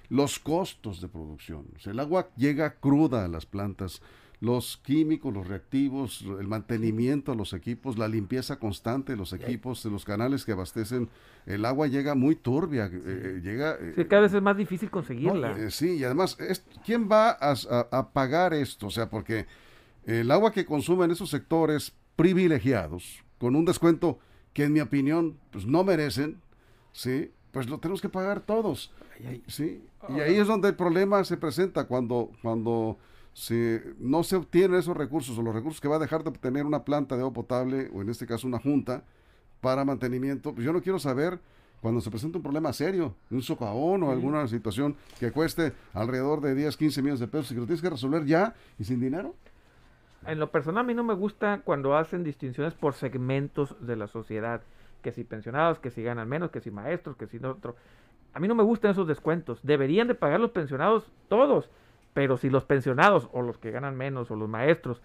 los 0.09 0.39
costos 0.39 1.01
de 1.01 1.09
producción. 1.09 1.67
O 1.77 1.79
sea, 1.79 1.93
el 1.93 2.01
agua 2.01 2.29
llega 2.37 2.75
cruda 2.75 3.25
a 3.25 3.29
las 3.29 3.47
plantas, 3.47 4.03
los 4.41 4.77
químicos, 4.79 5.33
los 5.35 5.47
reactivos, 5.49 6.23
el 6.23 6.47
mantenimiento 6.47 7.33
a 7.33 7.35
los 7.35 7.53
equipos, 7.53 7.99
la 7.99 8.07
limpieza 8.09 8.59
constante 8.59 9.13
de 9.13 9.19
los 9.19 9.33
equipos, 9.33 9.83
de 9.83 9.91
los 9.91 10.05
canales 10.05 10.45
que 10.45 10.53
abastecen 10.53 11.09
el 11.47 11.65
agua 11.65 11.87
llega 11.89 12.15
muy 12.15 12.37
turbia, 12.37 12.87
eh, 12.87 12.91
eh, 13.05 13.41
llega... 13.43 13.73
eh, 13.81 13.95
Sí, 13.97 14.05
cada 14.05 14.23
vez 14.23 14.35
es 14.35 14.43
más 14.43 14.57
difícil 14.57 14.91
conseguirla. 14.91 15.57
eh, 15.59 15.71
sí, 15.71 15.97
y 15.97 16.05
además, 16.05 16.37
es- 16.41 16.65
¿quién 16.85 17.09
va 17.11 17.31
a, 17.31 17.53
a- 17.53 17.89
a 17.91 18.11
pagar 18.11 18.53
esto? 18.55 18.87
O 18.89 18.91
sea, 18.91 19.09
porque 19.11 19.47
el 20.07 20.31
agua 20.31 20.53
que 20.53 20.65
consumen 20.65 21.11
esos 21.11 21.31
sectores 21.31 21.93
privilegiados, 22.17 23.23
con 23.39 23.57
un 23.57 23.65
descuento 23.65 24.19
que 24.59 24.65
en 24.65 24.73
mi 24.73 24.81
opinión, 24.81 25.39
pues 25.53 25.67
no 25.67 25.85
merecen, 25.85 26.41
¿sí? 26.91 27.31
Pues 27.53 27.69
lo 27.69 27.79
tenemos 27.79 28.01
que 28.01 28.09
pagar 28.09 28.41
todos, 28.41 28.91
¿sí? 29.47 29.85
Y 30.09 30.19
ahí 30.19 30.35
es 30.35 30.49
donde 30.49 30.67
el 30.67 30.75
problema 30.75 31.23
se 31.23 31.37
presenta 31.37 31.85
cuando, 31.85 32.33
cuando 32.43 32.99
se, 33.35 33.85
no 34.01 34.25
se 34.25 34.35
obtienen 34.35 34.77
esos 34.77 34.97
recursos 34.97 35.39
o 35.39 35.43
los 35.43 35.55
recursos 35.55 35.81
que 35.81 35.87
va 35.87 35.95
a 35.95 36.01
dejar 36.01 36.25
de 36.25 36.31
obtener 36.31 36.67
una 36.67 36.83
planta 36.85 37.15
de 37.15 37.21
agua 37.21 37.35
potable, 37.35 37.89
o 37.95 38.03
en 38.03 38.09
este 38.09 38.27
caso 38.27 38.49
una 38.49 38.59
junta, 38.59 39.05
para 39.61 39.85
mantenimiento. 39.85 40.53
Pues 40.53 40.67
yo 40.67 40.73
no 40.73 40.83
quiero 40.83 40.99
saber 40.99 41.39
cuando 41.81 42.01
se 42.01 42.11
presenta 42.11 42.39
un 42.39 42.43
problema 42.43 42.73
serio, 42.73 43.15
un 43.31 43.43
socavón 43.43 44.03
o 44.03 44.11
alguna 44.11 44.49
situación 44.49 44.97
que 45.21 45.31
cueste 45.31 45.73
alrededor 45.93 46.41
de 46.41 46.57
10, 46.57 46.77
15 46.77 47.01
millones 47.01 47.21
de 47.21 47.29
pesos 47.29 47.53
y 47.53 47.55
que 47.55 47.61
lo 47.61 47.67
tienes 47.67 47.81
que 47.81 47.91
resolver 47.91 48.27
ya 48.27 48.57
y 48.77 48.83
sin 48.83 48.99
dinero. 48.99 49.37
En 50.29 50.39
lo 50.39 50.51
personal 50.51 50.85
a 50.85 50.87
mí 50.87 50.93
no 50.93 51.05
me 51.05 51.15
gusta 51.15 51.63
cuando 51.65 51.97
hacen 51.97 52.23
distinciones 52.23 52.75
por 52.75 52.93
segmentos 52.93 53.75
de 53.81 53.97
la 53.97 54.09
sociedad, 54.09 54.61
que 55.01 55.11
si 55.11 55.25
pensionados, 55.25 55.79
que 55.79 55.91
si 55.91 56.03
ganan 56.03 56.29
menos, 56.29 56.51
que 56.51 56.61
si 56.61 56.71
maestros, 56.71 57.17
que 57.17 57.27
si 57.27 57.41
no 57.41 57.53
otro. 57.53 57.77
A 58.35 58.39
mí 58.39 58.47
no 58.47 58.55
me 58.55 58.63
gustan 58.63 58.91
esos 58.91 59.09
descuentos. 59.09 59.59
Deberían 59.63 60.07
de 60.07 60.15
pagar 60.15 60.39
los 60.39 60.51
pensionados 60.51 61.11
todos, 61.31 61.71
pero 62.13 62.37
si 62.37 62.51
los 62.51 62.67
pensionados 62.67 63.31
o 63.33 63.41
los 63.41 63.57
que 63.57 63.71
ganan 63.71 63.97
menos 63.97 64.31
o 64.31 64.37
los 64.37 64.51
maestros 64.51 65.01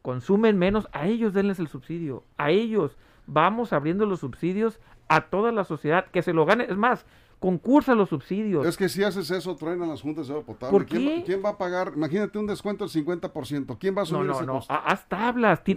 consumen 0.00 0.58
menos, 0.58 0.88
a 0.92 1.06
ellos 1.06 1.34
denles 1.34 1.58
el 1.58 1.68
subsidio, 1.68 2.24
a 2.38 2.50
ellos. 2.50 2.96
Vamos 3.26 3.74
abriendo 3.74 4.06
los 4.06 4.20
subsidios 4.20 4.80
a 5.08 5.26
toda 5.26 5.52
la 5.52 5.64
sociedad, 5.64 6.06
que 6.06 6.22
se 6.22 6.32
lo 6.32 6.46
gane. 6.46 6.64
Es 6.64 6.78
más, 6.78 7.04
concursa 7.42 7.94
los 7.94 8.08
subsidios. 8.08 8.64
Es 8.64 8.76
que 8.78 8.88
si 8.88 9.02
haces 9.02 9.30
eso, 9.30 9.54
truenan 9.56 9.88
las 9.90 10.00
juntas 10.00 10.28
de 10.28 10.32
agua 10.32 10.46
potable. 10.46 10.70
¿Por 10.70 10.86
¿Quién, 10.86 11.04
va- 11.06 11.10
qué? 11.16 11.22
quién 11.24 11.42
va 11.44 11.48
a 11.50 11.58
pagar? 11.58 11.92
Imagínate 11.94 12.38
un 12.38 12.46
descuento 12.46 12.86
del 12.86 13.04
50%. 13.04 13.76
¿Quién 13.78 13.94
va 13.94 14.00
a 14.00 14.04
No, 14.04 14.06
subir 14.06 14.26
no, 14.26 14.32
ese 14.36 14.46
no. 14.46 14.52
costo? 14.54 14.72
ha- 14.72 14.76
Haz 14.92 15.06
tablas. 15.08 15.60
¿Sí? 15.66 15.76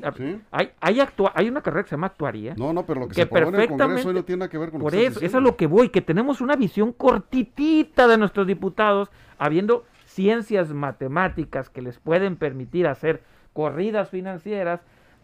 Hay, 0.51 0.71
hay, 0.79 0.99
actua- 1.01 1.31
hay 1.35 1.49
una 1.49 1.61
carrera 1.61 1.83
que 1.83 1.89
se 1.89 1.95
llama 1.95 2.07
actuaría. 2.07 2.53
No, 2.55 2.71
no, 2.71 2.85
pero 2.85 3.01
lo 3.01 3.07
que, 3.07 3.09
que 3.09 3.15
se 3.15 3.21
aprobó 3.23 3.49
en 3.49 3.59
el 3.61 3.67
Congreso 3.67 4.07
hoy 4.09 4.13
no 4.13 4.23
tiene 4.23 4.39
nada 4.41 4.49
que 4.49 4.57
ver 4.59 4.69
con 4.69 4.79
lo 4.79 4.83
Por 4.85 4.93
que 4.93 4.99
estás 5.07 5.17
eso, 5.17 5.25
eso 5.25 5.37
es 5.39 5.43
lo 5.43 5.57
que 5.57 5.67
voy, 5.67 5.89
que 5.89 6.01
tenemos 6.01 6.39
una 6.39 6.55
visión 6.55 6.93
cortitita 6.93 8.07
de 8.07 8.17
nuestros 8.17 8.47
diputados, 8.47 9.09
habiendo 9.37 9.83
ciencias 10.05 10.71
matemáticas 10.71 11.69
que 11.69 11.81
les 11.81 11.99
pueden 11.99 12.35
permitir 12.37 12.87
hacer 12.87 13.23
corridas 13.53 14.09
financieras, 14.09 14.81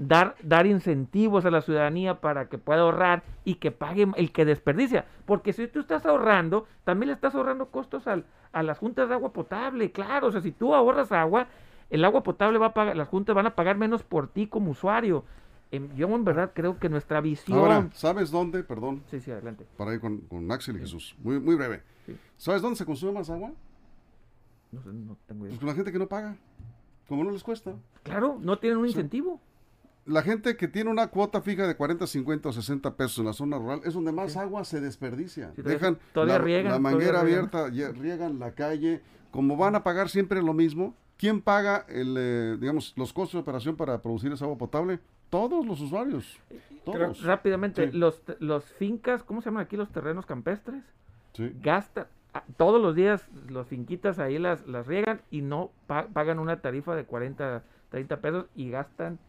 dar, 0.07 0.35
dar 0.41 0.65
incentivos 0.65 1.45
a 1.45 1.51
la 1.51 1.61
ciudadanía 1.61 2.19
para 2.21 2.49
que 2.49 2.57
pueda 2.57 2.81
ahorrar 2.81 3.23
y 3.45 3.55
que 3.55 3.71
pague 3.71 4.07
el 4.15 4.31
que 4.31 4.45
desperdicia. 4.45 5.05
Porque 5.25 5.53
si 5.53 5.67
tú 5.67 5.79
estás 5.81 6.05
ahorrando, 6.05 6.65
también 6.83 7.07
le 7.07 7.13
estás 7.13 7.35
ahorrando 7.35 7.67
costos 7.67 8.07
al, 8.07 8.25
a 8.51 8.63
las 8.63 8.79
juntas 8.79 9.07
de 9.09 9.15
agua 9.15 9.31
potable, 9.31 9.91
claro. 9.91 10.27
O 10.27 10.31
sea, 10.31 10.41
si 10.41 10.51
tú 10.51 10.73
ahorras 10.73 11.11
agua, 11.11 11.47
el 11.89 12.03
agua 12.05 12.23
potable 12.23 12.57
va 12.57 12.67
a 12.67 12.73
pagar, 12.73 12.95
las 12.97 13.07
juntas 13.07 13.35
van 13.35 13.45
a 13.45 13.55
pagar 13.55 13.77
menos 13.77 14.03
por 14.03 14.27
ti 14.27 14.47
como 14.47 14.71
usuario. 14.71 15.23
Em, 15.71 15.93
Yo 15.95 16.07
en 16.13 16.23
verdad 16.25 16.51
creo 16.53 16.79
que 16.79 16.89
nuestra 16.89 17.21
visión... 17.21 17.57
Ahora, 17.59 17.87
¿sabes 17.93 18.29
dónde? 18.31 18.63
Perdón, 18.63 19.03
Sí, 19.09 19.19
sí, 19.21 19.31
adelante. 19.31 19.65
para 19.77 19.93
ir 19.93 19.99
con, 20.01 20.17
con 20.21 20.51
Axel 20.51 20.75
y 20.77 20.79
Jesús. 20.79 21.15
Muy, 21.23 21.39
muy 21.39 21.55
breve. 21.55 21.81
Sí. 22.05 22.17
¿Sabes 22.37 22.61
dónde 22.61 22.75
se 22.77 22.85
consume 22.85 23.13
más 23.13 23.29
agua? 23.29 23.51
No, 24.71 24.81
no 24.91 25.17
tengo 25.27 25.45
idea. 25.45 25.49
Pues 25.51 25.59
con 25.59 25.67
la 25.69 25.75
gente 25.75 25.91
que 25.91 25.99
no 25.99 26.07
paga. 26.07 26.35
Como 27.07 27.23
no 27.23 27.31
les 27.31 27.43
cuesta. 27.43 27.73
Claro, 28.03 28.37
no 28.41 28.57
tienen 28.57 28.79
un 28.79 28.85
Sí. 28.85 28.91
incentivo. 28.91 29.39
La 30.05 30.23
gente 30.23 30.57
que 30.57 30.67
tiene 30.67 30.89
una 30.89 31.07
cuota 31.07 31.41
fija 31.41 31.67
de 31.67 31.75
40, 31.75 32.07
50 32.07 32.49
o 32.49 32.51
60 32.53 32.95
pesos 32.97 33.19
en 33.19 33.25
la 33.25 33.33
zona 33.33 33.57
rural 33.59 33.81
es 33.85 33.93
donde 33.93 34.11
más 34.11 34.35
agua 34.35 34.63
se 34.65 34.81
desperdicia. 34.81 35.51
Sí, 35.55 35.61
Dejan 35.61 35.99
todavía 36.13 36.39
la, 36.39 36.43
riegan, 36.43 36.71
la 36.73 36.79
manguera 36.79 37.21
riegan. 37.23 37.45
abierta, 37.49 37.69
ye- 37.69 37.91
riegan 37.91 38.39
la 38.39 38.51
calle. 38.51 39.01
Como 39.29 39.55
van 39.57 39.75
a 39.75 39.83
pagar 39.83 40.09
siempre 40.09 40.41
lo 40.41 40.53
mismo, 40.53 40.95
¿quién 41.17 41.39
paga 41.41 41.85
el, 41.87 42.15
eh, 42.17 42.57
digamos, 42.59 42.93
los 42.97 43.13
costos 43.13 43.33
de 43.33 43.39
operación 43.39 43.75
para 43.75 44.01
producir 44.01 44.31
esa 44.31 44.45
agua 44.45 44.57
potable? 44.57 44.99
Todos 45.29 45.65
los 45.65 45.79
usuarios. 45.79 46.39
Todos. 46.83 47.21
Rápidamente, 47.23 47.91
Sí. 47.91 47.97
los, 47.97 48.21
los 48.39 48.65
fincas, 48.65 49.21
¿cómo 49.23 49.41
se 49.41 49.45
llaman 49.49 49.63
aquí 49.63 49.77
los 49.77 49.91
terrenos 49.91 50.25
campestres? 50.25 50.83
Gastan, 51.61 52.07
a- 52.33 52.43
todos 52.57 52.81
los 52.81 52.95
días 52.95 53.27
los 53.49 53.67
finquitas 53.67 54.17
ahí 54.19 54.39
las, 54.39 54.65
las 54.67 54.87
riegan 54.87 55.21
y 55.29 55.41
no 55.41 55.69
pa- 55.87 56.07
pagan 56.07 56.39
una 56.39 56.59
tarifa 56.59 56.95
de 56.95 57.05
40, 57.05 57.63
30 57.89 58.19
pesos 58.19 58.47
y 58.55 58.69
gastan 58.71 59.19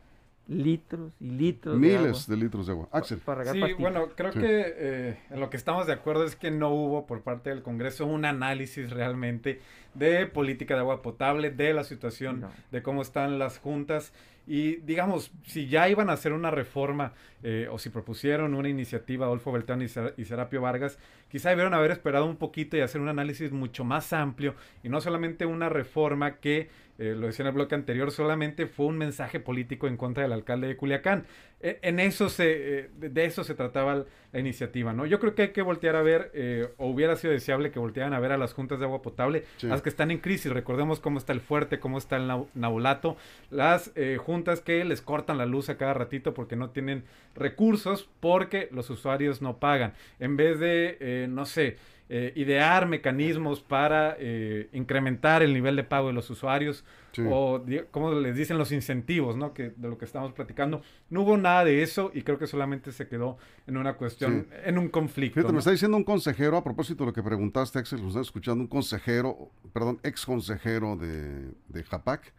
litros 0.49 1.13
y 1.21 1.31
litros 1.31 1.81
de 1.81 1.89
agua 1.95 2.03
Miles 2.03 2.27
de 2.27 2.37
litros 2.37 2.67
de 2.67 2.73
agua. 2.73 2.89
Axel. 2.93 3.19
para 3.19 3.45
regar 3.45 3.55
Sí, 3.69 3.75
bueno, 3.79 4.09
creo 4.17 4.33
Sí. 4.33 4.41
que 4.41 4.65
eh, 4.77 5.19
en 5.31 5.41
lo 5.41 5.49
que 5.51 5.57
estamos 5.57 5.87
de 5.87 5.93
acuerdo 5.93 6.25
es 6.25 6.37
que 6.37 6.51
no 6.51 6.71
hubo 6.71 7.07
por 7.07 7.23
parte 7.23 7.51
del 7.51 7.63
Congreso 7.63 8.07
un 8.07 8.25
análisis 8.25 8.91
realmente 8.91 9.61
de 9.95 10.27
política 10.27 10.75
de 10.75 10.81
agua 10.81 11.01
potable, 11.03 11.51
de 11.51 11.73
la 11.75 11.85
situación, 11.85 12.41
No. 12.41 12.51
de 12.71 12.83
cómo 12.83 13.03
están 13.03 13.39
las 13.39 13.59
juntas. 13.59 14.13
Y 14.45 14.77
digamos, 14.79 15.31
si 15.47 15.69
ya 15.69 15.89
iban 15.89 16.11
a 16.11 16.15
hacer 16.15 16.33
una 16.33 16.51
reforma 16.51 17.13
eh, 17.45 17.69
o 17.71 17.79
si 17.79 17.91
propusieron 17.91 18.55
una 18.55 18.69
iniciativa 18.69 19.27
Adolfo 19.27 19.53
Beltrán 19.53 19.83
y, 19.83 19.89
Ser- 19.89 20.15
y 20.17 20.25
Serapio 20.25 20.61
Vargas, 20.61 20.99
quizá 21.29 21.51
debieron 21.51 21.75
haber 21.75 21.93
esperado 21.93 22.27
un 22.27 22.37
poquito 22.37 22.77
y 22.77 22.81
hacer 22.81 23.01
un 23.01 23.09
análisis 23.09 23.53
mucho 23.53 23.85
más 23.85 24.13
amplio 24.13 24.57
y 24.83 24.89
no 24.89 25.01
solamente 25.01 25.47
una 25.47 25.69
reforma 25.69 26.39
que, 26.39 26.71
eh, 27.03 27.15
lo 27.17 27.27
decía 27.27 27.43
en 27.45 27.49
el 27.49 27.55
bloque 27.55 27.75
anterior, 27.75 28.11
solamente 28.11 28.67
fue 28.67 28.87
un 28.87 28.99
mensaje 28.99 29.41
político 29.41 29.89
en 29.89 29.97
contra 29.97 30.23
del 30.23 30.33
alcalde 30.33 30.69
de 30.69 30.77
Culiacán. 30.77 31.25
E- 31.61 31.79
En 31.83 32.01
eso 32.01 32.29
se, 32.29 32.79
eh, 32.81 32.91
de- 32.99 33.25
eso 33.25 33.45
se 33.45 33.55
trataba 33.55 34.05
la 34.33 34.39
iniciativa, 34.41 34.93
¿no? 34.93 35.05
Yo 35.07 35.21
creo 35.21 35.35
que 35.35 35.43
hay 35.43 35.49
que 35.53 35.63
voltear 35.63 35.95
a 35.97 36.03
ver, 36.03 36.31
eh, 36.35 36.69
o 36.79 36.87
hubiera 36.89 37.17
sido 37.17 37.33
deseable 37.33 37.71
que 37.71 37.79
voltearan 37.79 38.13
a 38.15 38.21
ver 38.21 38.33
a 38.33 38.39
las 38.39 38.53
juntas 38.55 38.79
de 38.79 38.85
agua 38.87 39.03
potable, 39.03 39.45
Sí. 39.59 39.67
las 39.67 39.83
que 39.83 39.89
están 39.89 40.11
en 40.11 40.19
crisis. 40.19 40.53
Recordemos 40.53 41.01
cómo 41.01 41.19
está 41.19 41.33
el 41.33 41.41
fuerte, 41.41 41.79
cómo 41.79 41.99
está 41.99 42.17
el 42.17 42.29
nau- 42.29 42.49
naulato, 42.55 43.17
las 43.51 43.93
juntas 44.19 44.61
que 44.61 44.85
les 44.85 45.03
cortan 45.03 45.39
la 45.39 45.47
luz 45.47 45.69
a 45.69 45.77
cada 45.77 45.95
ratito 45.95 46.35
porque 46.35 46.57
no 46.57 46.71
tienen 46.71 47.05
recursos, 47.35 48.09
porque 48.21 48.69
los 48.73 48.89
usuarios 48.91 49.43
no 49.43 49.59
pagan. 49.59 49.93
En 50.21 50.37
vez 50.37 50.59
de, 50.59 51.27
no 51.29 51.45
sé, 51.47 51.77
eh, 52.09 52.33
idear 52.37 52.87
mecanismos 52.89 53.61
para 53.61 54.17
eh, 54.19 54.69
incrementar 54.73 55.43
el 55.43 55.53
nivel 55.55 55.77
de 55.77 55.85
pago 55.85 56.09
de 56.09 56.13
los 56.15 56.29
usuarios 56.31 56.85
Sí. 57.13 57.23
o 57.31 57.63
como 57.91 58.13
les 58.15 58.35
dicen 58.37 58.57
los 58.57 58.73
incentivos, 58.73 59.37
¿no? 59.37 59.53
Que 59.53 59.71
de 59.77 59.89
lo 59.89 59.99
que 59.99 60.07
estamos 60.07 60.33
platicando, 60.33 60.81
no 61.11 61.23
hubo 61.23 61.37
nada 61.37 61.63
de 61.63 61.83
eso 61.83 62.11
y 62.15 62.23
creo 62.23 62.39
que 62.39 62.47
solamente 62.47 62.91
se 62.91 63.07
quedó 63.07 63.37
en 63.67 63.77
una 63.77 63.95
cuestión, 63.99 64.47
Sí. 64.51 64.57
en 64.65 64.79
un 64.79 64.89
conflicto. 64.89 65.35
Fíjate, 65.35 65.49
¿no? 65.49 65.53
me 65.53 65.59
está 65.59 65.71
diciendo 65.73 65.97
un 65.99 66.05
consejero, 66.05 66.57
a 66.57 66.65
propósito 66.65 67.05
de 67.05 67.11
lo 67.11 67.13
que 67.13 67.23
preguntaste, 67.23 67.79
Axel, 67.79 68.01
lo 68.01 68.09
está 68.09 68.21
escuchando, 68.23 68.63
un 68.63 68.69
consejero, 68.69 69.51
perdón, 69.75 70.01
ex 70.03 70.25
consejero 70.25 70.97
de, 70.97 71.51
de 71.69 71.85
Japac, 71.85 72.33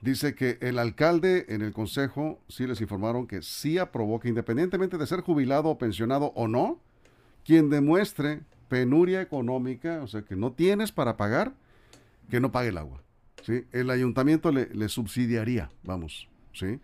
dice 0.00 0.34
que 0.34 0.56
el 0.62 0.78
alcalde 0.78 1.44
en 1.50 1.60
el 1.60 1.72
consejo 1.74 2.40
sí 2.48 2.66
les 2.66 2.80
informaron 2.80 3.26
que 3.26 3.42
sí 3.42 3.76
aprobó 3.76 4.18
que 4.18 4.28
independientemente 4.30 4.96
de 4.96 5.06
ser 5.06 5.20
jubilado 5.20 5.68
o 5.68 5.76
pensionado 5.76 6.32
o 6.34 6.48
no, 6.48 6.80
quien 7.44 7.68
demuestre 7.68 8.40
penuria 8.70 9.20
económica, 9.20 10.00
o 10.02 10.06
sea, 10.06 10.22
que 10.22 10.36
no 10.36 10.52
tienes 10.52 10.92
para 10.92 11.16
pagar, 11.18 11.52
que 12.30 12.40
no 12.40 12.52
pague 12.52 12.68
el 12.68 12.78
agua. 12.78 13.02
¿sí? 13.42 13.64
El 13.72 13.90
ayuntamiento 13.90 14.52
le, 14.52 14.72
le 14.72 14.88
subsidiaría, 14.88 15.70
vamos. 15.82 16.28
¿sí? 16.54 16.78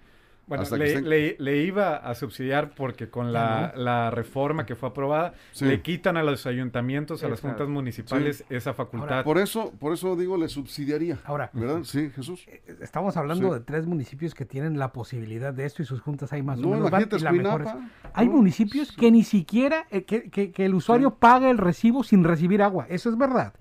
Bueno, 0.47 0.63
hasta 0.63 0.77
que 0.79 0.85
le, 0.85 0.95
estén- 0.95 1.05
le- 1.09 1.37
le 1.41 1.57
iba 1.65 1.97
a 1.97 2.15
subsidiar 2.15 2.71
porque 2.77 3.11
con 3.11 3.33
la, 3.33 3.73
la 3.77 4.11
reforma 4.13 4.65
que 4.65 4.77
fue 4.77 4.91
aprobada 4.91 5.35
Sí. 5.51 5.65
le 5.65 5.83
quitan 5.83 6.17
a 6.17 6.23
los 6.23 6.47
ayuntamientos, 6.47 7.25
a 7.25 7.29
las 7.29 7.41
juntas 7.41 7.69
municipales 7.69 8.45
esa 8.49 8.73
facultad. 8.73 9.25
Por 9.25 9.39
eso, 9.39 9.73
por 9.81 9.93
eso 9.93 10.15
digo, 10.15 10.37
le 10.37 10.49
subsidiaría. 10.49 11.19
Ahora, 11.25 11.51
¿Verdad? 11.53 11.81
Sí, 11.83 12.11
Jesús. 12.15 12.47
estamos 12.81 13.17
hablando 13.17 13.49
Sí. 13.49 13.55
de 13.55 13.61
tres 13.65 13.87
municipios 13.87 14.35
que 14.35 14.45
tienen 14.45 14.79
la 14.79 14.93
posibilidad 14.93 15.53
de 15.53 15.65
esto 15.67 15.83
y 15.83 15.85
sus 15.85 16.01
juntas 16.01 16.33
hay 16.33 16.43
más 16.43 16.59
o 16.59 16.63
No, 16.63 16.69
menos. 16.71 16.91
van, 16.93 17.01
la 17.11 17.17
es- 17.17 17.23
Escuinapa. 17.25 17.79
Hay 18.15 18.27
¿no? 18.29 18.33
municipios 18.37 18.93
que 18.93 19.11
ni 19.11 19.25
siquiera, 19.25 19.87
eh, 19.91 20.05
que, 20.05 20.31
que- 20.31 20.53
que 20.53 20.65
el 20.65 20.75
usuario 20.75 21.17
paga 21.17 21.51
el 21.51 21.59
recibo 21.59 22.05
sin 22.05 22.23
recibir 22.23 22.63
agua. 22.63 22.87
Eso 22.89 23.11
es 23.11 23.19
verdad. 23.19 23.53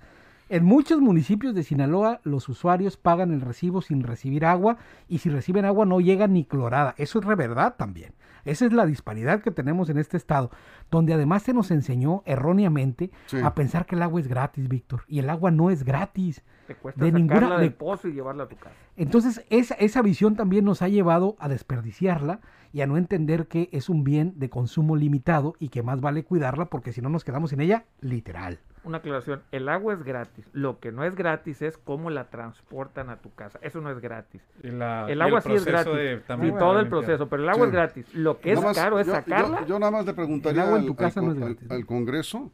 En 0.47 0.63
muchos 0.63 1.01
municipios 1.01 1.55
de 1.55 1.63
Sinaloa 1.63 2.21
los 2.23 2.47
usuarios 2.49 2.97
pagan 2.97 3.31
el 3.31 3.41
recibo 3.41 3.81
sin 3.81 4.03
recibir 4.03 4.45
agua 4.45 4.77
y 5.07 5.17
si 5.17 5.29
reciben 5.29 5.65
agua 5.65 5.85
no 5.87 5.99
llega 5.99 6.27
ni 6.27 6.45
clorada. 6.45 6.93
Eso 6.97 7.17
es 7.19 7.25
re 7.25 7.33
verdad 7.35 7.75
también. 7.77 8.13
Esa 8.43 8.67
es 8.67 8.73
la 8.73 8.85
disparidad 8.85 9.41
que 9.41 9.49
tenemos 9.49 9.89
en 9.89 9.97
este 9.97 10.17
estado, 10.17 10.51
donde 10.91 11.15
además 11.15 11.41
se 11.41 11.53
nos 11.55 11.71
enseñó 11.71 12.21
erróneamente 12.25 13.09
Sí. 13.25 13.37
a 13.43 13.55
pensar 13.55 13.87
que 13.87 13.95
el 13.95 14.03
agua 14.03 14.19
es 14.19 14.27
gratis, 14.27 14.67
Víctor. 14.67 15.01
Y 15.07 15.17
el 15.17 15.31
agua 15.31 15.49
no 15.49 15.71
es 15.71 15.83
gratis. 15.83 16.43
Te 16.67 16.75
cuesta 16.75 17.03
De 17.03 17.09
sacarla 17.11 17.19
ninguna- 17.39 17.57
del 17.57 17.69
de- 17.71 17.75
pozo 17.75 18.07
y 18.07 18.13
llevarla 18.13 18.43
a 18.43 18.47
tu 18.47 18.55
casa. 18.55 18.75
Entonces, 18.97 19.43
esa, 19.49 19.73
esa 19.75 20.03
visión 20.03 20.35
también 20.35 20.63
nos 20.63 20.83
ha 20.83 20.89
llevado 20.89 21.35
a 21.39 21.49
desperdiciarla 21.49 22.39
y 22.71 22.81
a 22.81 22.87
no 22.87 22.97
entender 22.97 23.47
que 23.47 23.67
es 23.71 23.89
un 23.89 24.03
bien 24.03 24.33
de 24.37 24.51
consumo 24.51 24.95
limitado 24.95 25.55
y 25.57 25.69
que 25.69 25.81
más 25.81 25.99
vale 25.99 26.23
cuidarla 26.23 26.65
porque 26.65 26.93
si 26.93 27.01
no 27.01 27.09
nos 27.09 27.23
quedamos 27.23 27.49
sin 27.49 27.61
ella, 27.61 27.85
literal. 27.99 28.59
Una 28.85 28.99
aclaración, 28.99 29.41
el 29.51 29.67
agua 29.67 29.93
es 29.93 30.03
gratis. 30.03 30.45
Lo 30.53 30.79
que 30.79 30.91
no 30.91 31.03
es 31.03 31.15
gratis 31.15 31.61
es 31.61 31.77
cómo 31.77 32.09
la 32.11 32.29
transportan 32.29 33.09
a 33.09 33.17
tu 33.17 33.33
casa. 33.33 33.57
Eso 33.61 33.81
no 33.81 33.89
es 33.91 33.99
gratis. 33.99 34.41
Y 34.63 34.69
la- 34.69 35.07
El 35.09 35.21
agua 35.21 35.41
sí 35.41 35.53
es 35.53 35.65
gratis. 35.65 35.93
de- 35.93 36.17
Sí, 36.27 36.51
todo 36.59 36.79
el 36.79 36.87
proceso, 36.87 37.27
pero 37.27 37.43
el 37.43 37.49
agua 37.49 37.63
Sí. 37.65 37.69
es 37.69 37.73
gratis. 37.73 38.13
Lo 38.13 38.39
que 38.39 38.51
es 38.53 38.61
más, 38.61 38.75
caro 38.77 38.99
es 38.99 39.07
yo- 39.07 39.13
sacarla. 39.13 39.65
Yo, 39.65 39.79
nada 39.79 39.91
más 39.91 40.05
le 40.05 40.13
preguntaría 40.13 40.61
El 40.61 40.67
agua 40.67 40.77
en 40.77 40.83
al, 40.83 40.87
tu 40.87 40.95
casa 40.95 41.19
al 41.19 41.25
no 41.25 41.31
es 41.33 41.37
con- 41.39 41.47
gratis, 41.47 41.63
al- 41.63 41.67
¿no? 41.69 41.75
al 41.75 41.85
Congreso, 41.85 42.51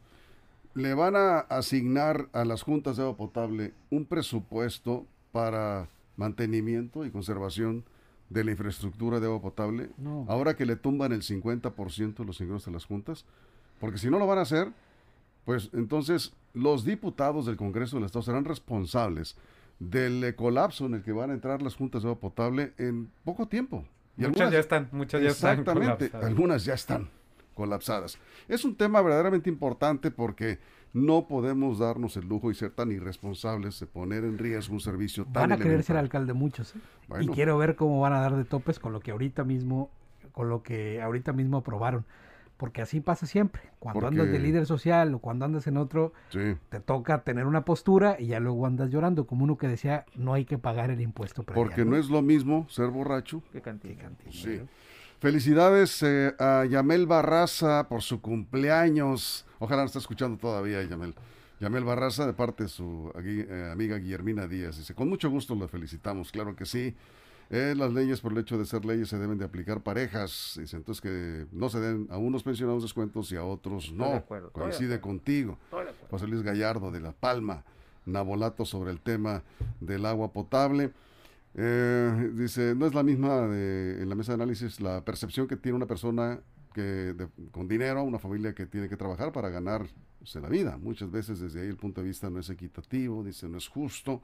¿le 0.74 0.94
van 0.94 1.16
a 1.16 1.38
asignar 1.40 2.28
a 2.32 2.44
las 2.46 2.62
juntas 2.62 2.96
de 2.96 3.02
agua 3.02 3.16
potable 3.16 3.74
un 3.90 4.06
presupuesto 4.06 5.06
para 5.32 5.88
mantenimiento 6.16 7.04
y 7.04 7.10
conservación 7.10 7.84
de 8.30 8.44
la 8.44 8.52
infraestructura 8.52 9.20
de 9.20 9.26
agua 9.26 9.42
potable? 9.42 9.90
No. 9.98 10.24
Ahora 10.28 10.54
que 10.54 10.64
le 10.64 10.76
tumban 10.76 11.12
el 11.12 11.22
50% 11.22 12.22
de 12.22 12.26
los 12.26 12.40
ingresos 12.40 12.64
de 12.66 12.72
las 12.72 12.86
juntas, 12.86 13.26
porque 13.80 13.98
si 13.98 14.08
no 14.08 14.18
lo 14.18 14.26
van 14.26 14.38
a 14.38 14.42
hacer, 14.42 14.68
pues 15.44 15.70
entonces 15.72 16.32
los 16.54 16.84
diputados 16.84 17.46
del 17.46 17.56
Congreso 17.56 17.96
del 17.96 18.04
Estado 18.06 18.22
serán 18.22 18.44
responsables 18.44 19.36
del 19.78 20.22
eh, 20.22 20.34
colapso 20.34 20.86
en 20.86 20.94
el 20.94 21.02
que 21.02 21.12
van 21.12 21.30
a 21.30 21.34
entrar 21.34 21.62
las 21.62 21.74
juntas 21.74 22.02
de 22.02 22.08
agua 22.08 22.20
potable 22.20 22.72
en 22.78 23.10
poco 23.24 23.46
tiempo. 23.48 23.84
Y 24.16 24.20
Muchas 24.22 24.28
algunas- 24.42 24.52
ya 24.52 24.58
están, 24.60 24.88
muchas 24.92 25.22
ya 25.22 25.28
están 25.30 25.50
Exactamente, 25.60 25.96
colapsadas. 26.10 26.26
algunas 26.26 26.64
ya 26.64 26.74
están 26.74 27.08
colapsadas. 27.54 28.18
Es 28.48 28.64
un 28.64 28.76
tema 28.76 29.00
verdaderamente 29.02 29.48
importante 29.50 30.10
porque 30.10 30.58
no 30.92 31.26
podemos 31.26 31.78
darnos 31.78 32.16
el 32.18 32.28
lujo 32.28 32.50
y 32.50 32.54
ser 32.54 32.70
tan 32.70 32.92
irresponsables 32.92 33.80
de 33.80 33.86
poner 33.86 34.24
en 34.24 34.36
riesgo 34.38 34.74
un 34.74 34.80
servicio 34.80 35.24
tan 35.24 35.32
Van 35.48 35.52
a 35.52 35.56
querer 35.56 35.82
ser 35.82 35.96
alcalde 35.96 36.34
muchos. 36.34 36.76
¿eh? 36.76 36.78
Bueno. 37.08 37.24
Y 37.24 37.34
quiero 37.34 37.56
ver 37.58 37.74
cómo 37.76 37.98
van 38.00 38.12
a 38.12 38.20
dar 38.20 38.36
de 38.36 38.44
topes 38.44 38.78
con 38.78 38.92
lo 38.92 39.00
que 39.00 39.10
ahorita 39.10 39.42
mismo, 39.44 39.90
con 40.32 40.48
lo 40.50 40.62
que 40.62 41.00
ahorita 41.00 41.32
mismo 41.32 41.56
aprobaron. 41.58 42.04
Porque 42.62 42.80
así 42.80 43.00
pasa 43.00 43.26
siempre. 43.26 43.60
Cuando 43.80 44.02
Porque- 44.02 44.20
andas 44.20 44.30
de 44.32 44.38
líder 44.38 44.66
social 44.66 45.12
o 45.14 45.18
cuando 45.18 45.44
andas 45.44 45.66
en 45.66 45.76
otro, 45.76 46.12
Sí. 46.28 46.54
te 46.68 46.78
toca 46.78 47.24
tener 47.24 47.46
una 47.46 47.64
postura 47.64 48.14
y 48.20 48.26
ya 48.28 48.38
luego 48.38 48.66
andas 48.66 48.88
llorando, 48.88 49.26
como 49.26 49.42
uno 49.42 49.58
que 49.58 49.66
decía, 49.66 50.04
no 50.14 50.32
hay 50.32 50.44
que 50.44 50.58
pagar 50.58 50.92
el 50.92 51.00
impuesto 51.00 51.42
predial, 51.42 51.66
Porque 51.66 51.84
no 51.84 51.96
es 51.96 52.08
lo 52.08 52.22
mismo 52.22 52.68
ser 52.70 52.86
borracho. 52.90 53.42
Qué 53.52 53.60
cantidad. 53.62 54.12
Sí. 54.30 54.60
Felicidades 55.18 56.04
eh, 56.04 56.36
a 56.38 56.64
Yamel 56.64 57.08
Barraza 57.08 57.88
por 57.88 58.00
su 58.02 58.20
cumpleaños. 58.20 59.44
Ojalá 59.58 59.82
no 59.82 59.86
esté 59.86 59.98
escuchando 59.98 60.38
todavía, 60.38 60.84
Yamel. 60.84 61.16
Yamel 61.58 61.82
Barraza, 61.82 62.26
de 62.26 62.32
parte 62.32 62.62
de 62.62 62.68
su 62.68 63.12
eh, 63.24 63.70
amiga 63.72 63.96
Guillermina 63.98 64.46
Díaz. 64.46 64.78
Dice, 64.78 64.94
con 64.94 65.08
mucho 65.08 65.28
gusto 65.30 65.56
la 65.56 65.66
felicitamos, 65.66 66.30
claro 66.30 66.54
que 66.54 66.64
sí. 66.64 66.94
Eh, 67.54 67.74
las 67.76 67.92
leyes, 67.92 68.20
por 68.22 68.32
el 68.32 68.38
hecho 68.38 68.56
de 68.56 68.64
ser 68.64 68.84
leyes, 68.86 69.08
se 69.10 69.18
deben 69.18 69.36
de 69.36 69.44
aplicar 69.44 69.82
parejas. 69.82 70.54
Dice, 70.58 70.74
entonces 70.76 71.02
que 71.02 71.46
no 71.52 71.68
se 71.68 71.80
den 71.80 72.08
a 72.10 72.16
unos 72.16 72.42
pensionados 72.42 72.82
descuentos 72.82 73.30
y 73.30 73.36
a 73.36 73.44
otros 73.44 73.92
no. 73.92 74.06
de 74.08 74.16
acuerdo, 74.16 74.50
Coincide 74.52 75.00
contigo. 75.02 75.58
José 76.10 76.26
Luis 76.26 76.42
Gallardo 76.42 76.90
de 76.90 77.00
La 77.00 77.12
Palma, 77.12 77.62
Nabolato 78.06 78.64
sobre 78.64 78.90
el 78.90 79.00
tema 79.00 79.42
del 79.80 80.06
agua 80.06 80.32
potable. 80.32 80.92
Eh, 81.54 82.30
dice, 82.34 82.74
no 82.74 82.86
es 82.86 82.94
la 82.94 83.02
misma 83.02 83.46
de- 83.48 84.02
en 84.02 84.08
la 84.08 84.14
mesa 84.14 84.32
de 84.32 84.36
análisis 84.42 84.80
la 84.80 85.04
percepción 85.04 85.46
que 85.46 85.56
tiene 85.56 85.76
una 85.76 85.86
persona 85.86 86.40
que 86.72 86.80
de- 86.80 87.28
con 87.50 87.68
dinero, 87.68 88.02
una 88.02 88.18
familia 88.18 88.54
que 88.54 88.64
tiene 88.64 88.88
que 88.88 88.96
trabajar 88.96 89.30
para 89.30 89.50
ganarse 89.50 90.40
la 90.40 90.48
vida. 90.48 90.78
Muchas 90.78 91.10
veces 91.10 91.38
desde 91.40 91.60
ahí 91.60 91.68
el 91.68 91.76
punto 91.76 92.00
de 92.00 92.06
vista 92.06 92.30
no 92.30 92.38
es 92.40 92.48
equitativo, 92.48 93.22
dice, 93.22 93.46
no 93.46 93.58
es 93.58 93.68
justo. 93.68 94.22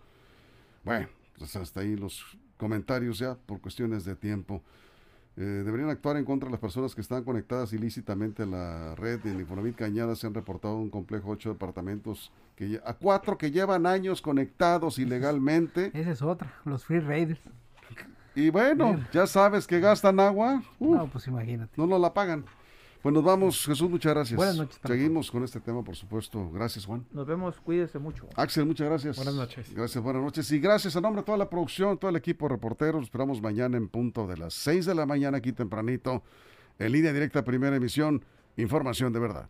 Bueno, 0.83 1.09
pues 1.37 1.55
hasta 1.57 1.81
ahí 1.81 1.95
los 1.95 2.25
comentarios 2.59 3.19
ya 3.19 3.37
por 3.47 3.61
cuestiones 3.61 4.05
de 4.05 4.15
tiempo. 4.15 4.63
Eh, 5.37 5.63
deberían 5.65 5.89
actuar 5.89 6.17
en 6.17 6.25
contra 6.25 6.49
de 6.49 6.51
las 6.51 6.61
personas 6.61 6.95
que 6.97 7.01
están 7.01 7.23
conectadas 7.23 7.73
ilícitamente 7.73 8.43
a 8.43 8.47
la 8.47 8.95
red. 8.97 9.25
En 9.25 9.39
Infonavit 9.39 9.77
Cañada 9.77 10.17
se 10.17 10.27
han 10.27 10.35
reportado 10.35 10.77
un 10.77 10.91
complejo 10.91 11.31
ocho 11.31 11.51
departamentos 11.51 12.33
que 12.57 12.81
a 12.85 12.93
cuatro 12.95 13.39
que 13.39 13.53
llevan 13.53 13.87
años 13.87 14.21
conectados 14.21 14.99
ilegalmente. 14.99 15.93
Esa 15.95 16.11
es 16.11 16.23
otra, 16.23 16.53
los 16.65 16.85
free 16.85 16.99
raiders. 17.01 17.41
Y 18.35 18.51
bueno, 18.51 19.01
ya 19.13 19.27
sabes 19.27 19.67
que 19.67 19.81
gastan 19.81 20.21
agua, 20.21 20.63
No, 20.79 21.09
pues 21.09 21.27
imagínate. 21.27 21.73
no 21.77 21.87
nos 21.87 22.01
la 22.01 22.13
pagan. 22.15 22.45
Pues 23.03 23.15
nos 23.15 23.23
vamos, 23.23 23.65
Jesús, 23.65 23.89
muchas 23.89 24.13
gracias. 24.13 24.37
Buenas 24.37 24.57
noches 24.57 24.81
Seguimos 24.85 25.31
con 25.31 25.45
este 25.45 25.61
tema, 25.61 25.85
por 25.85 25.95
supuesto. 25.95 26.51
Gracias, 26.51 26.85
Juan. 26.85 27.07
Nos 27.13 27.27
vemos, 27.27 27.61
cuídese 27.61 27.99
mucho. 27.99 28.27
Axel, 28.35 28.67
muchas 28.67 28.89
gracias. 28.89 29.17
Buenas 29.17 29.35
noches. 29.35 29.73
Gracias, 29.73 30.03
buenas 30.03 30.23
noches. 30.23 30.51
Y 30.51 30.59
gracias 30.59 30.97
a 30.97 31.01
nombre 31.01 31.23
de 31.23 31.27
toda 31.27 31.39
la 31.39 31.49
producción, 31.49 31.97
todo 31.97 32.11
el 32.11 32.17
equipo 32.17 32.47
de 32.47 32.57
reporteros. 32.57 33.05
Esperamos 33.05 33.41
mañana 33.41 33.77
en 33.77 33.89
punto 33.89 34.27
de 34.27 34.37
las 34.37 34.55
6 34.55 34.87
de 34.87 34.95
la 34.97 35.07
mañana, 35.07 35.39
aquí 35.39 35.53
tempranito, 35.53 36.25
en 36.79 36.93
línea 36.93 37.13
directa, 37.13 37.45
primera 37.45 37.77
emisión. 37.77 38.25
Información 38.57 39.13
de 39.13 39.21
verdad. 39.21 39.49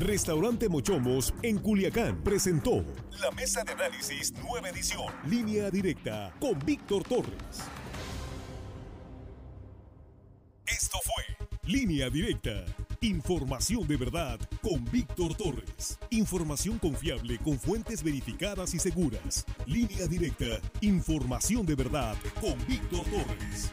Restaurante 0.00 0.68
Mochomos 0.68 1.32
en 1.42 1.58
Culiacán 1.58 2.22
presentó 2.22 2.84
la 3.18 3.30
mesa 3.30 3.64
de 3.64 3.72
análisis 3.72 4.30
nueva 4.34 4.68
edición, 4.68 5.06
línea 5.26 5.70
directa 5.70 6.34
con 6.38 6.58
Víctor 6.66 7.02
Torres. 7.02 7.62
Esto 10.66 10.98
fue 11.02 11.48
Línea 11.62 12.10
Directa. 12.10 12.66
Información 13.00 13.88
de 13.88 13.96
verdad 13.96 14.38
con 14.60 14.84
Víctor 14.92 15.34
Torres. 15.34 15.98
Información 16.10 16.78
confiable 16.78 17.38
con 17.38 17.58
fuentes 17.58 18.02
verificadas 18.02 18.74
y 18.74 18.78
seguras. 18.78 19.46
Línea 19.64 20.06
Directa. 20.06 20.60
Información 20.82 21.64
de 21.64 21.74
verdad 21.74 22.16
con 22.42 22.54
Víctor 22.66 23.04
Torres. 23.06 23.72